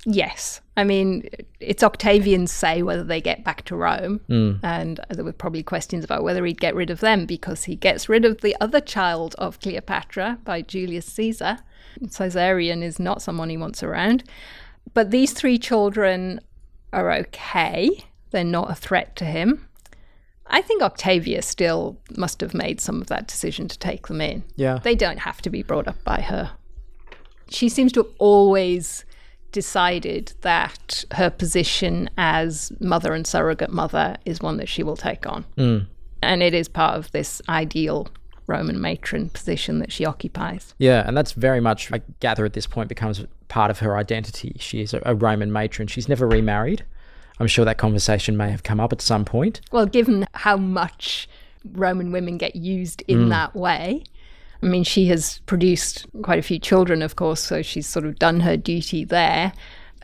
[0.05, 0.61] yes.
[0.77, 1.27] I mean,
[1.59, 4.21] it's Octavian's say whether they get back to Rome.
[4.27, 4.53] Hmm.
[4.63, 8.09] And there were probably questions about whether he'd get rid of them because he gets
[8.09, 11.59] rid of the other child of Cleopatra by Julius Caesar.
[12.01, 14.23] Caesarion is not someone he wants around.
[14.93, 16.39] But these three children
[16.93, 19.67] are okay, they're not a threat to him.
[20.47, 24.43] I think Octavia still must have made some of that decision to take them in.
[24.55, 24.79] Yeah.
[24.83, 26.51] They don't have to be brought up by her.
[27.49, 29.05] She seems to have always
[29.55, 35.25] decided that her position as mother and surrogate mother is one that she will take
[35.25, 35.45] on.
[35.55, 35.77] Hmm.
[36.21, 38.09] And it is part of this ideal
[38.47, 40.75] Roman matron position that she occupies.
[40.77, 44.57] Yeah, and that's very much, I gather, at this point becomes part of her identity.
[44.59, 45.87] She is a, a Roman matron.
[45.87, 46.83] She's never remarried.
[47.39, 49.61] I'm sure that conversation may have come up at some point.
[49.71, 51.29] Well, given how much
[51.63, 53.29] Roman women get used in hmm.
[53.29, 54.03] that way,
[54.65, 58.17] I mean, she has produced quite a few children, of course, so she's sort of
[58.17, 59.53] done her duty there.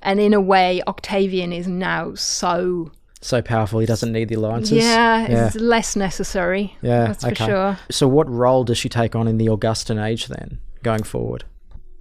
[0.04, 4.78] And in a way, Octavian is now so, So powerful, he doesn't need the alliances.
[4.78, 5.48] yeah, yeah.
[5.48, 6.78] it's less necessary.
[6.84, 7.80] Yeah, that's for sure.
[7.90, 11.44] So, what role does she take on in the Augustan age then, going forward?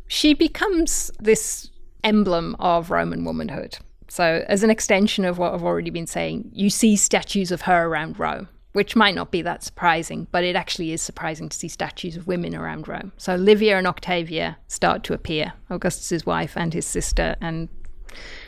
[0.06, 1.70] She becomes this
[2.04, 3.78] emblem of Roman womanhood.
[4.08, 7.86] So, as an extension of what I've already been saying, you see statues of her
[7.86, 11.68] around Rome, which might not be that surprising, but it actually is surprising to see
[11.68, 13.12] statues of women around Rome.
[13.16, 17.68] So, Livia and Octavia start to appear, Augustus's wife and his sister, and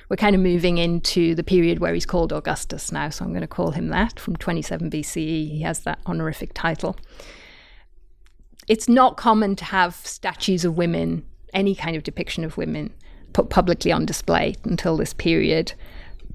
[0.08, 3.40] we're kind of moving into the period where he's called Augustus now, so I'm going
[3.42, 4.20] to call him that.
[4.20, 6.96] From 27 BCE, he has that honorific title.
[8.68, 12.92] It's not common to have statues of women, any kind of depiction of women,
[13.32, 15.72] put publicly on display until this period.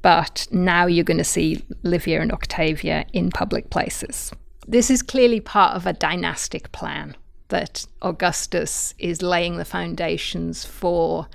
[0.01, 4.31] But now you're going to see Livia and Octavia in public places.
[4.67, 7.15] This is clearly part of a dynastic plan
[7.49, 11.27] that Augustus is laying the foundations for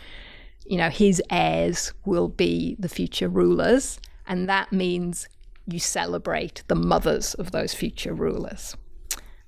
[0.67, 5.29] you know, his heirs will be the future rulers, and that means
[5.67, 8.77] you celebrate the mothers of those future rulers.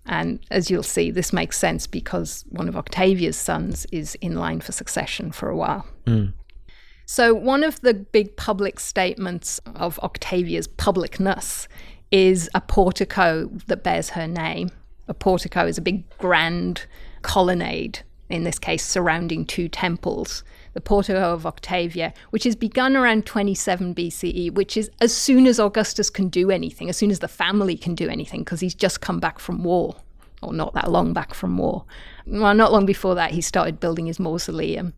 [0.06, 4.60] And as you'll see, this makes sense because one of Octavia's sons is in line
[4.60, 5.86] for succession for a while.
[6.06, 6.26] Hmm.
[7.06, 11.68] So, one of the big public statements of Octavia's publicness
[12.10, 14.70] is a portico that bears her name.
[15.08, 16.86] A portico is a big, grand
[17.22, 18.00] colonnade,
[18.30, 20.44] in this case surrounding two temples
[20.74, 25.58] the Portico of Octavia, which is begun around 27 BCE, which is as soon as
[25.58, 29.00] Augustus can do anything, as soon as the family can do anything, because he's just
[29.00, 29.96] come back from war,
[30.42, 31.84] or not that long back from war.
[32.26, 34.94] Well, not long before that, he started building his mausoleum.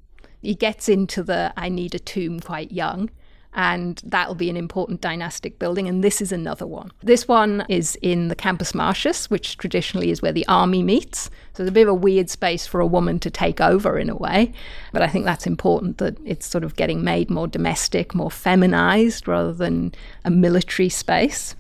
[0.47, 3.11] He gets into the I need a tomb quite young
[3.53, 5.89] and that'll be an important dynastic building.
[5.89, 6.93] And this is another one.
[7.03, 11.31] This one is in the Campus Martius, which traditionally is where the army meets.
[11.55, 14.09] So it's a bit of a weird space for a woman to take over in
[14.09, 14.53] a way.
[14.93, 19.27] But I think that's important that it's sort of getting made more domestic, more feminized
[19.27, 19.95] rather than
[20.25, 21.57] a military space.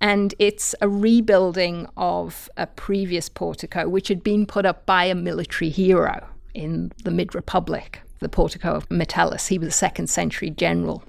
[0.00, 5.14] And it's a rebuilding of a previous portico, which had been put up by a
[5.14, 9.48] military hero in the mid Republic, the portico of Metellus.
[9.48, 11.02] He was a second century general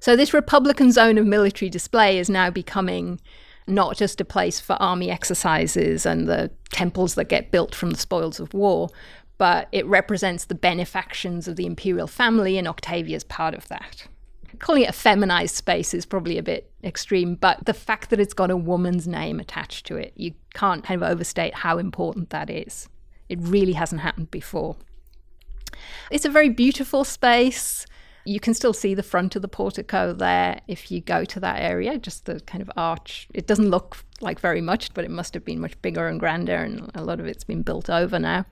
[0.00, 3.20] so this Republican zone of military display is now becoming
[3.66, 7.98] not just a place for army exercises and the temples that get built from the
[7.98, 8.88] spoils of war,
[9.36, 14.06] but it represents the benefactions of the imperial family, and Octavia's part of that.
[14.58, 18.34] Calling it a feminized space is probably a bit extreme, but the fact that it's
[18.34, 22.50] got a woman's name attached to it, you can't kind of overstate how important that
[22.50, 22.88] is.
[23.28, 24.76] It really hasn't happened before.
[26.10, 27.86] It's a very beautiful space.
[28.24, 31.62] You can still see the front of the portico there if you go to that
[31.62, 33.26] area, just the kind of arch.
[33.32, 36.56] It doesn't look like very much, but it must have been much bigger and grander,
[36.56, 38.44] and a lot of it's been built over now.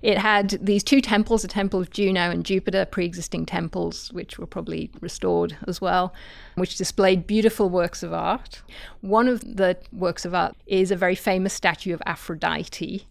[0.00, 4.38] It had these two temples, a temple of Juno and Jupiter, pre existing temples, which
[4.38, 6.14] were probably restored as well,
[6.54, 8.62] which displayed beautiful works of art.
[9.00, 13.06] One of the works of art is a very famous statue of Aphrodite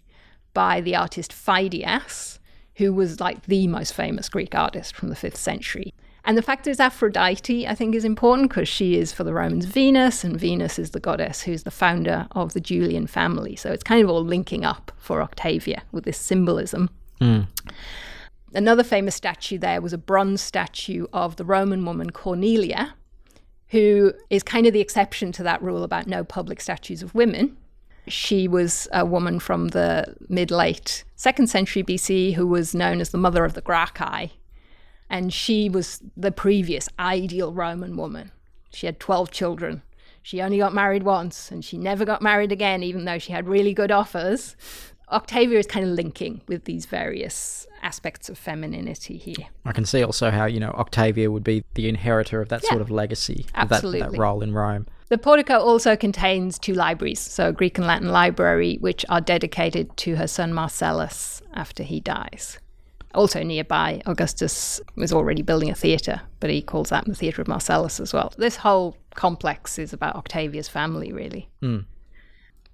[0.53, 2.39] by the artist Phidias
[2.81, 5.93] who was like the most famous Greek artist from the 5th century.
[6.25, 9.65] And the fact it's Aphrodite, I think, is important because she is for the Romans
[9.65, 13.55] Venus, and Venus is the goddess who's the founder of the Julian family.
[13.55, 16.89] So it's kind of all linking up for Octavia with this symbolism.
[17.19, 17.45] Mm.
[18.55, 22.95] Another famous statue there was a bronze statue of the Roman woman Cornelia,
[23.67, 27.57] who is kind of the exception to that rule about no public statues of women.
[28.07, 33.09] She was a woman from the mid late second century BC who was known as
[33.09, 34.33] the mother of the Gracchi.
[35.09, 38.31] And she was the previous ideal Roman woman.
[38.71, 39.81] She had 12 children.
[40.23, 43.47] She only got married once and she never got married again, even though she had
[43.47, 44.55] really good offers.
[45.11, 49.47] Octavia is kind of linking with these various aspects of femininity here.
[49.65, 52.69] I can see also how, you know, Octavia would be the inheritor of that yeah.
[52.69, 54.87] sort of legacy, Of that, that role in Rome.
[55.11, 59.97] The portico also contains two libraries, so a Greek and Latin library, which are dedicated
[59.97, 62.59] to her son Marcellus after he dies.
[63.13, 67.49] Also nearby, Augustus was already building a theatre, but he calls that the Theatre of
[67.49, 68.31] Marcellus as well.
[68.37, 71.49] This whole complex is about Octavia's family, really.
[71.61, 71.83] Mm.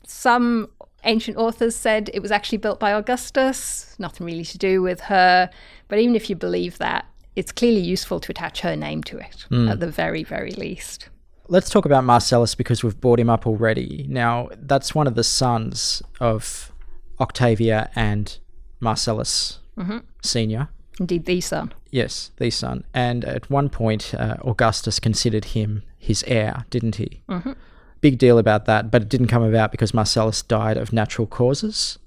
[0.06, 0.70] Some
[1.06, 5.50] ancient authors said it was actually built by Augustus, nothing really to do with her.
[5.88, 9.48] But even if you believe that, it's clearly useful to attach her name to it,
[9.50, 9.72] mm.
[9.72, 11.10] at the very, very least.
[11.50, 14.06] Let's talk about Marcellus because we've brought him up already.
[14.10, 16.72] Now, that's one of the sons of
[17.20, 18.38] Octavia and
[18.80, 20.00] Marcellus mm-hmm.
[20.22, 20.70] Senior.
[21.00, 21.74] Indeed, the son.
[21.91, 22.84] Yes, the son.
[22.93, 27.22] And at one point, uh, Augustus considered him his heir, didn't he?
[27.30, 27.54] Mm-hmm.
[28.02, 31.98] Big deal about that, but it didn't come about because Marcellus died of natural causes.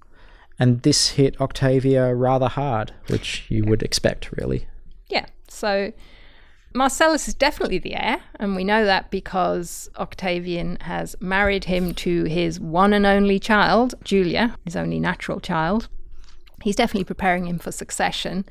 [0.58, 4.66] And this hit Octavia rather hard, which you would expect, really.
[5.08, 5.26] Yeah.
[5.48, 5.92] So
[6.72, 12.24] Marcellus is definitely the heir, and we know that because Octavian has married him to
[12.24, 15.88] his one and only child, Julia, his only natural child.
[16.62, 18.44] He's definitely preparing him for succession.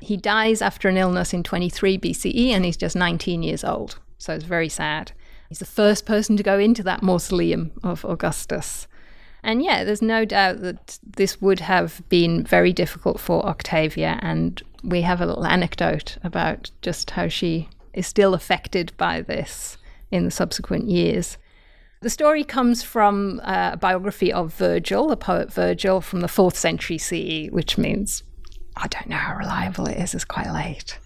[0.00, 3.98] He dies after an illness in 23 BCE, and he's just 19 years old.
[4.18, 5.10] So it's very sad.
[5.48, 8.86] He's the first person to go into that mausoleum of Augustus.
[9.42, 14.62] And yeah, there's no doubt that this would have been very difficult for Octavia, and
[14.84, 19.78] we have a little anecdote about just how she is still affected by this
[20.10, 21.38] in the subsequent years.
[22.02, 26.56] The story comes from uh, a biography of Virgil, the poet Virgil, from the 4th
[26.56, 28.22] century CE, which means
[28.76, 30.98] I don't know how reliable it is, it's quite late.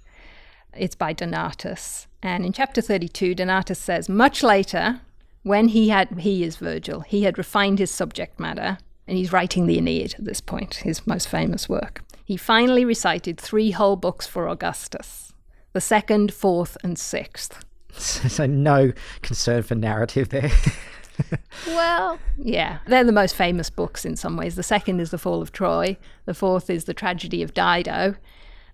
[0.77, 2.07] It's by Donatus.
[2.23, 5.01] And in chapter 32, Donatus says, Much later,
[5.43, 9.67] when he had, he is Virgil, he had refined his subject matter, and he's writing
[9.67, 12.03] the Aeneid at this point, his most famous work.
[12.29, 15.33] He finally recited three whole books for Augustus
[15.73, 17.65] the second, fourth, and sixth.
[17.93, 20.51] so, no concern for narrative there.
[21.69, 24.57] well, yeah, they're the most famous books in some ways.
[24.57, 28.15] The second is The Fall of Troy, the fourth is The Tragedy of Dido,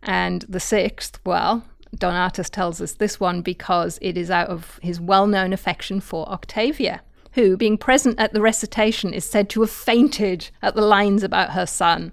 [0.03, 1.65] and the sixth, well,
[1.97, 6.29] Donatus tells us this one because it is out of his well known affection for
[6.29, 7.03] Octavia,
[7.35, 11.53] who, being present at the recitation, is said to have fainted at the lines about
[11.53, 12.11] her son.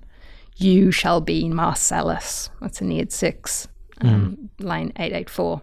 [0.62, 2.50] You shall be Marcellus.
[2.62, 3.68] That's Aeneid 6,
[4.02, 5.62] um, line 884.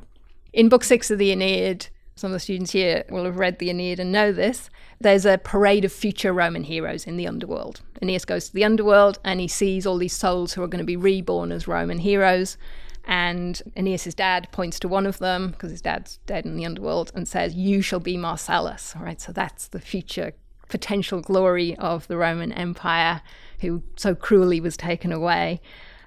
[0.52, 3.70] In Book 6 of the Aeneid, some of the students here will have read the
[3.70, 4.68] Aeneid and know this.
[5.00, 7.80] There's a parade of future Roman heroes in the underworld.
[8.02, 10.84] Aeneas goes to the underworld and he sees all these souls who are going to
[10.84, 12.58] be reborn as Roman heroes.
[13.04, 17.12] And Aeneas' dad points to one of them because his dad's dead in the underworld
[17.14, 18.96] and says, You shall be Marcellus.
[18.96, 20.32] All right, so that's the future
[20.68, 23.22] potential glory of the Roman Empire
[23.60, 25.60] who so cruelly was taken away.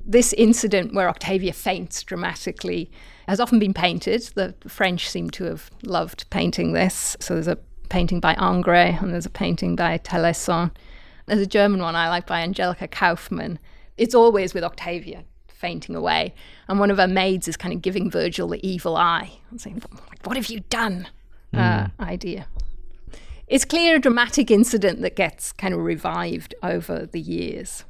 [0.03, 2.91] This incident where Octavia faints dramatically
[3.27, 4.21] has often been painted.
[4.35, 7.15] The French seem to have loved painting this.
[7.19, 7.57] So there's a
[7.89, 10.71] painting by Ingres and there's a painting by Taillasson.
[11.27, 13.59] There's a German one I like by Angelica Kauffmann.
[13.97, 16.33] It's always with Octavia fainting away.
[16.67, 19.83] And one of her maids is kind of giving Virgil the evil eye and saying,
[20.23, 21.07] What have you done?
[21.53, 22.47] Uh, idea.
[23.51, 27.83] It's clear a dramatic incident that gets kind of revived over the years.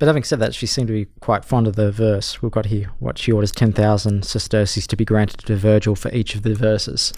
[0.00, 2.42] But having said that, she seemed to be quite fond of the verse.
[2.42, 6.34] We've got here what she orders 10,000 sesterces to be granted to Virgil for each
[6.34, 7.12] of the verses.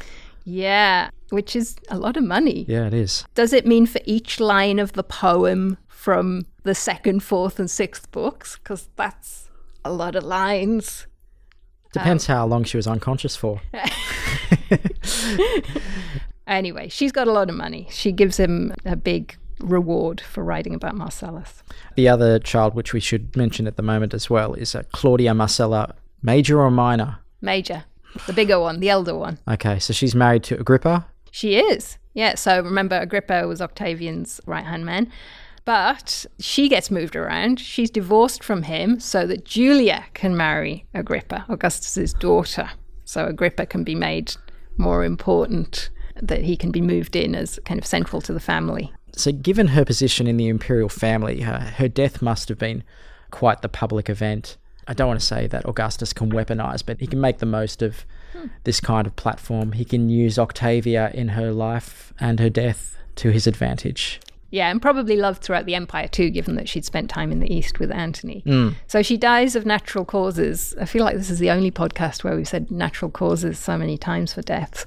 [0.45, 2.67] Yeah, which is a lot of money.
[2.69, 3.25] Yeah, it is.
[3.33, 8.11] Does it mean for each line of the poem from the second, fourth, and sixth
[8.11, 8.57] books?
[8.57, 9.49] Because that's
[9.87, 11.07] a lot of lines.
[11.95, 13.63] Depends um, how long she was unconscious for.
[16.47, 17.87] Anyway, she's got a lot of money.
[17.91, 21.63] She gives him a big reward for writing about Marcellus.
[21.97, 25.35] The other child, which we should mention at the moment as well, is uh, Claudia
[25.35, 27.19] Marcella, major or minor?
[27.41, 27.85] Major,
[28.27, 29.39] the bigger one, the elder one.
[29.49, 31.07] Okay, so she's married to Agrippa.
[31.31, 31.99] She is.
[32.15, 35.11] Yeah, so remember, Agrippa was Octavian's right hand man.
[35.65, 37.61] But she gets moved around.
[37.61, 42.71] She's divorced from him so that Julia can marry Agrippa, Augustus's daughter.
[43.05, 44.35] So Agrippa can be made
[44.77, 45.91] more important,
[46.23, 48.93] that he can be moved in as kind of central to the family.
[49.15, 52.83] So, given her position in the imperial family, her, her death must have been
[53.31, 54.57] quite the public event.
[54.89, 57.83] I don't want to say that Augustus can weaponize, but he can make the most
[57.83, 58.47] of hmm.
[58.65, 59.73] this kind of platform.
[59.73, 64.21] He can use Octavia in her life and her death to his advantage.
[64.51, 67.53] Yeah, and probably loved throughout the empire too, given that she'd spent time in the
[67.53, 68.43] east with Antony.
[68.45, 68.71] Hmm.
[68.87, 70.75] So she dies of natural causes.
[70.81, 73.97] I feel like this is the only podcast where we've said natural causes so many
[73.97, 74.85] times for deaths.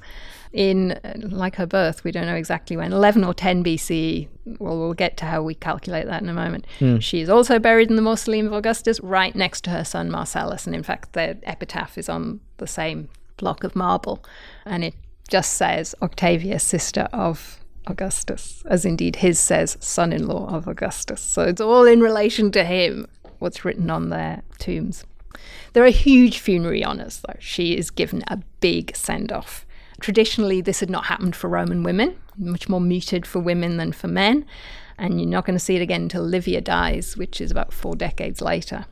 [0.52, 4.28] In, uh, like her birth, we don't know exactly when, 11 or 10 BCE.
[4.58, 6.66] Well, we'll get to how we calculate that in a moment.
[7.00, 10.66] She is also buried in the mausoleum of Augustus, right next to her son Marcellus.
[10.66, 14.24] And in fact, their epitaph is on the same block of marble.
[14.64, 14.94] And it
[15.28, 21.20] just says Octavia, sister of Augustus, as indeed his says, son in law of Augustus.
[21.20, 23.06] So it's all in relation to him,
[23.38, 25.04] what's written on their tombs.
[25.72, 27.36] There are huge funerary honours, though.
[27.38, 29.66] She is given a big send off.
[30.00, 34.08] Traditionally, this had not happened for Roman women, much more muted for women than for
[34.08, 34.44] men.
[34.98, 37.94] And you're not going to see it again until Livia dies, which is about four
[37.94, 38.86] decades later.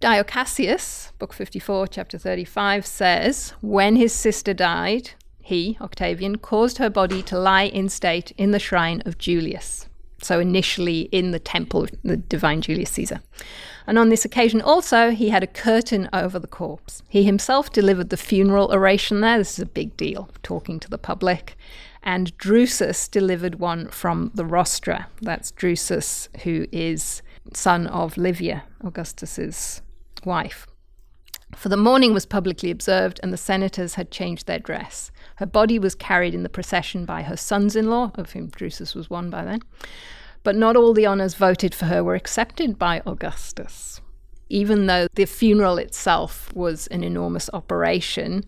[0.00, 6.90] Dio Cassius, Book 54, Chapter 35, says When his sister died, he, Octavian, caused her
[6.90, 9.88] body to lie in state in the shrine of Julius.
[10.22, 13.20] So, initially in the temple of the divine Julius Caesar.
[13.86, 17.02] And on this occasion also, he had a curtain over the corpse.
[17.08, 19.38] He himself delivered the funeral oration there.
[19.38, 21.56] This is a big deal, talking to the public.
[22.02, 25.06] And Drusus delivered one from the rostra.
[25.20, 29.82] That's Drusus, who is son of Livia, Augustus's
[30.24, 30.66] wife.
[31.54, 35.10] For the mourning was publicly observed, and the senators had changed their dress.
[35.36, 38.94] Her body was carried in the procession by her sons in law, of whom Drusus
[38.94, 39.60] was one by then.
[40.42, 44.00] But not all the honours voted for her were accepted by Augustus.
[44.48, 48.44] Even though the funeral itself was an enormous operation,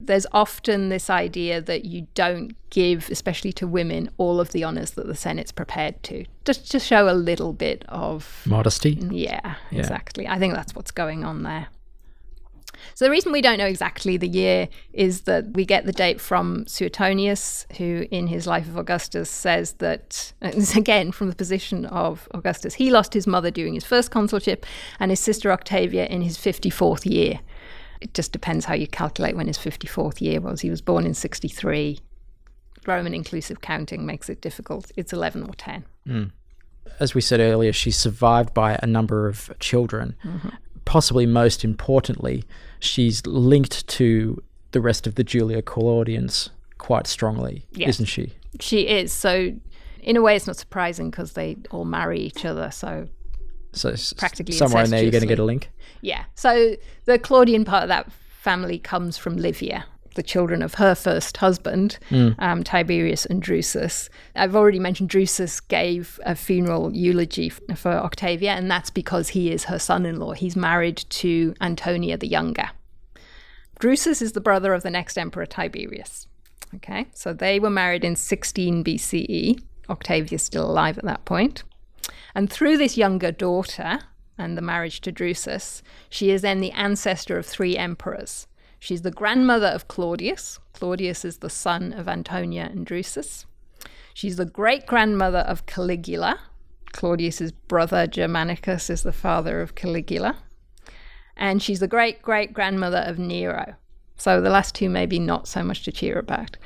[0.00, 4.92] there's often this idea that you don't give, especially to women, all of the honours
[4.92, 8.98] that the Senate's prepared to, just to show a little bit of Modesty.
[9.10, 10.28] yeah, exactly.
[10.28, 11.68] I think that's what's going on there.
[12.94, 16.20] So the reason we don't know exactly the year is that we get the date
[16.20, 21.36] from Suetonius, who in his Life of Augustus says that, is uh, again from the
[21.36, 24.66] position of Augustus, he lost his mother during his first consulship
[24.98, 27.40] and his sister Octavia in his 54th year.
[28.00, 30.60] It just depends how you calculate when his 54th year was.
[30.60, 31.98] He was born in 63.
[32.86, 34.90] Roman inclusive counting makes it difficult.
[34.96, 35.84] It's 11 or 10.
[36.06, 36.24] Hmm.
[37.00, 40.16] As we said earlier, she's survived by a number of children.
[40.24, 40.48] Mm-hmm.
[40.84, 42.44] Possibly most importantly,
[42.80, 48.34] she's linked to the rest of the Julio-Claudians quite strongly, isn't she?
[48.60, 49.12] She is.
[49.12, 49.52] So,
[50.02, 52.70] in a way, it's not surprising because they all marry each other.
[52.70, 53.08] So,
[53.72, 55.70] So Practically somewhere in there, you're going to get a link.
[56.00, 56.24] Yeah.
[56.34, 59.86] So the Claudian part of that family comes from Livia.
[60.18, 62.34] The children of her first husband, mm.
[62.40, 64.08] um, Tiberius and Drusus.
[64.34, 69.64] I've already mentioned Drusus gave a funeral eulogy for Octavia, and that's because he is
[69.64, 70.32] her son in law.
[70.32, 72.70] He's married to Antonia the Younger.
[73.78, 76.26] Drusus is the brother of the next emperor, Tiberius.
[76.74, 79.62] Okay, so they were married in 16 BCE.
[79.88, 81.62] Octavia's still alive at that point.
[82.34, 84.00] And through this younger daughter
[84.36, 88.48] and the marriage to Drusus, she is then the ancestor of three emperors.
[88.78, 90.58] She's the grandmother of Claudius.
[90.72, 93.44] Claudius is the son of Antonia and Drusus.
[94.14, 96.38] She's the great grandmother of Caligula.
[96.92, 100.36] Claudius's brother Germanicus is the father of Caligula.
[101.36, 103.74] And she's the great great grandmother of Nero.
[104.16, 106.56] So the last two maybe not so much to cheer about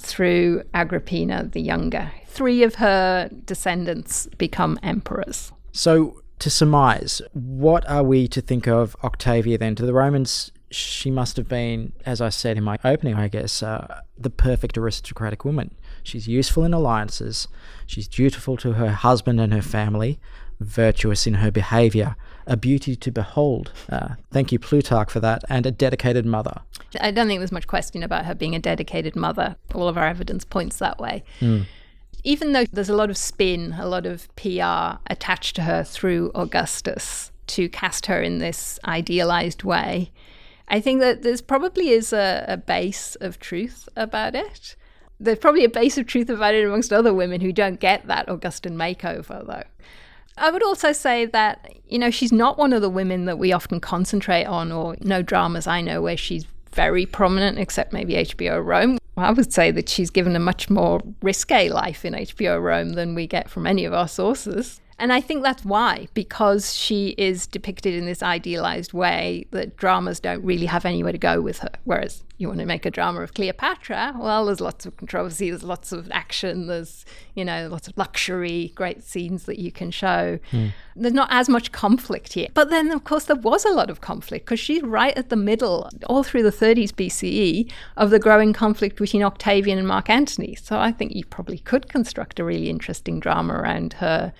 [0.00, 2.10] through Agrippina the Younger.
[2.26, 5.52] Three of her descendants become emperors.
[5.72, 9.74] So, to surmise, what are we to think of Octavia then?
[9.76, 13.62] To the Romans, she must have been, as I said in my opening, I guess,
[13.62, 15.74] uh, the perfect aristocratic woman.
[16.02, 17.48] She's useful in alliances,
[17.86, 20.18] she's dutiful to her husband and her family,
[20.60, 23.72] virtuous in her behaviour, a beauty to behold.
[23.88, 26.60] Uh, thank you, Plutarch, for that, and a dedicated mother.
[27.00, 29.56] I don't think there's much question about her being a dedicated mother.
[29.74, 31.24] All of our evidence points that way.
[31.40, 31.66] Mm.
[32.24, 36.32] Even though there's a lot of spin, a lot of PR attached to her through
[36.34, 40.10] Augustus to cast her in this idealized way,
[40.68, 44.76] I think that there's probably is a, a base of truth about it.
[45.18, 48.28] There's probably a base of truth about it amongst other women who don't get that
[48.28, 49.62] Augustan makeover, though.
[50.38, 53.52] I would also say that, you know, she's not one of the women that we
[53.52, 58.62] often concentrate on, or no dramas I know where she's very prominent, except maybe HBO
[58.62, 58.98] Rome.
[59.16, 63.14] I would say that she's given a much more risque life in HBO Rome than
[63.14, 64.82] we get from any of our sources.
[64.98, 70.20] And I think that's why, because she is depicted in this idealized way that dramas
[70.20, 71.70] don't really have anywhere to go with her.
[71.84, 75.62] Whereas you want to make a drama of Cleopatra, well, there's lots of controversy, there's
[75.62, 80.38] lots of action, there's, you know, lots of luxury, great scenes that you can show.
[80.50, 80.72] Mm.
[80.94, 82.48] There's not as much conflict here.
[82.54, 85.36] But then, of course, there was a lot of conflict because she's right at the
[85.36, 90.54] middle, all through the 30s BCE, of the growing conflict between Octavian and Mark Antony.
[90.54, 94.32] So I think you probably could construct a really interesting drama around her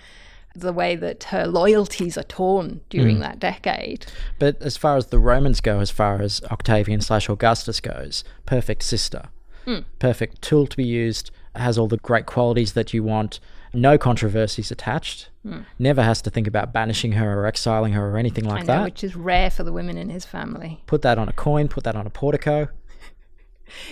[0.60, 3.20] the way that her loyalties are torn during mm.
[3.20, 4.06] that decade.
[4.38, 8.82] But as far as the Romans go, as far as Octavian slash Augustus goes, perfect
[8.82, 9.28] sister,
[9.66, 9.84] mm.
[9.98, 13.40] perfect tool to be used, has all the great qualities that you want,
[13.72, 15.64] no controversies attached, mm.
[15.78, 18.84] never has to think about banishing her or exiling her or anything like know, that.
[18.84, 20.82] Which is rare for the women in his family.
[20.86, 22.68] Put that on a coin, put that on a portico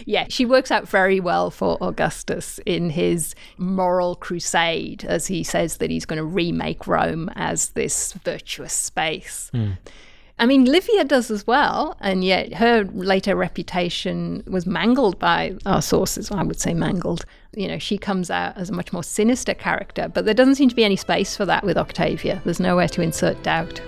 [0.04, 5.78] yeah, she works out very well for Augustus in his moral crusade, as he says
[5.78, 9.50] that he's going to remake Rome as this virtuous space.
[9.54, 9.78] Mm.
[10.36, 15.80] I mean, Livia does as well, and yet her later reputation was mangled by our
[15.80, 16.30] sources.
[16.30, 17.24] I would say mangled.
[17.54, 20.68] You know, she comes out as a much more sinister character, but there doesn't seem
[20.70, 22.42] to be any space for that with Octavia.
[22.44, 23.80] There's nowhere to insert doubt.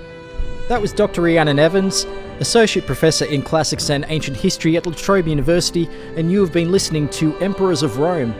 [0.68, 1.22] That was Dr.
[1.22, 2.06] Rhiannon Evans,
[2.40, 6.72] Associate Professor in Classics and Ancient History at La Trobe University, and you have been
[6.72, 8.34] listening to Emperors of Rome.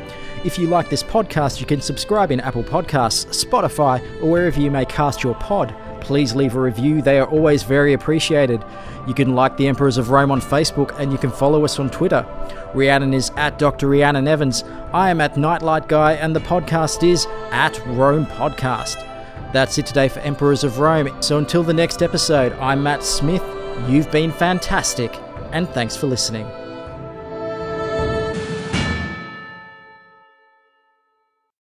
[0.45, 4.73] If you like this podcast, you can subscribe in Apple Podcasts, Spotify, or wherever you
[4.73, 5.73] may cast your pod.
[6.01, 8.65] Please leave a review, they are always very appreciated.
[9.07, 11.91] You can like the Emperors of Rome on Facebook and you can follow us on
[11.91, 12.27] Twitter.
[12.75, 13.89] Rhiannon is at Dr.
[13.89, 14.65] Rhiannon Evans.
[14.93, 19.16] I am at Nightlight Guy, and the podcast is at Rome Podcast.
[19.57, 21.23] That's it today for Emperors of Rome.
[21.23, 23.43] So until the next episode, I'm Matt Smith.
[23.89, 25.19] You've been fantastic,
[25.51, 26.47] and thanks for listening.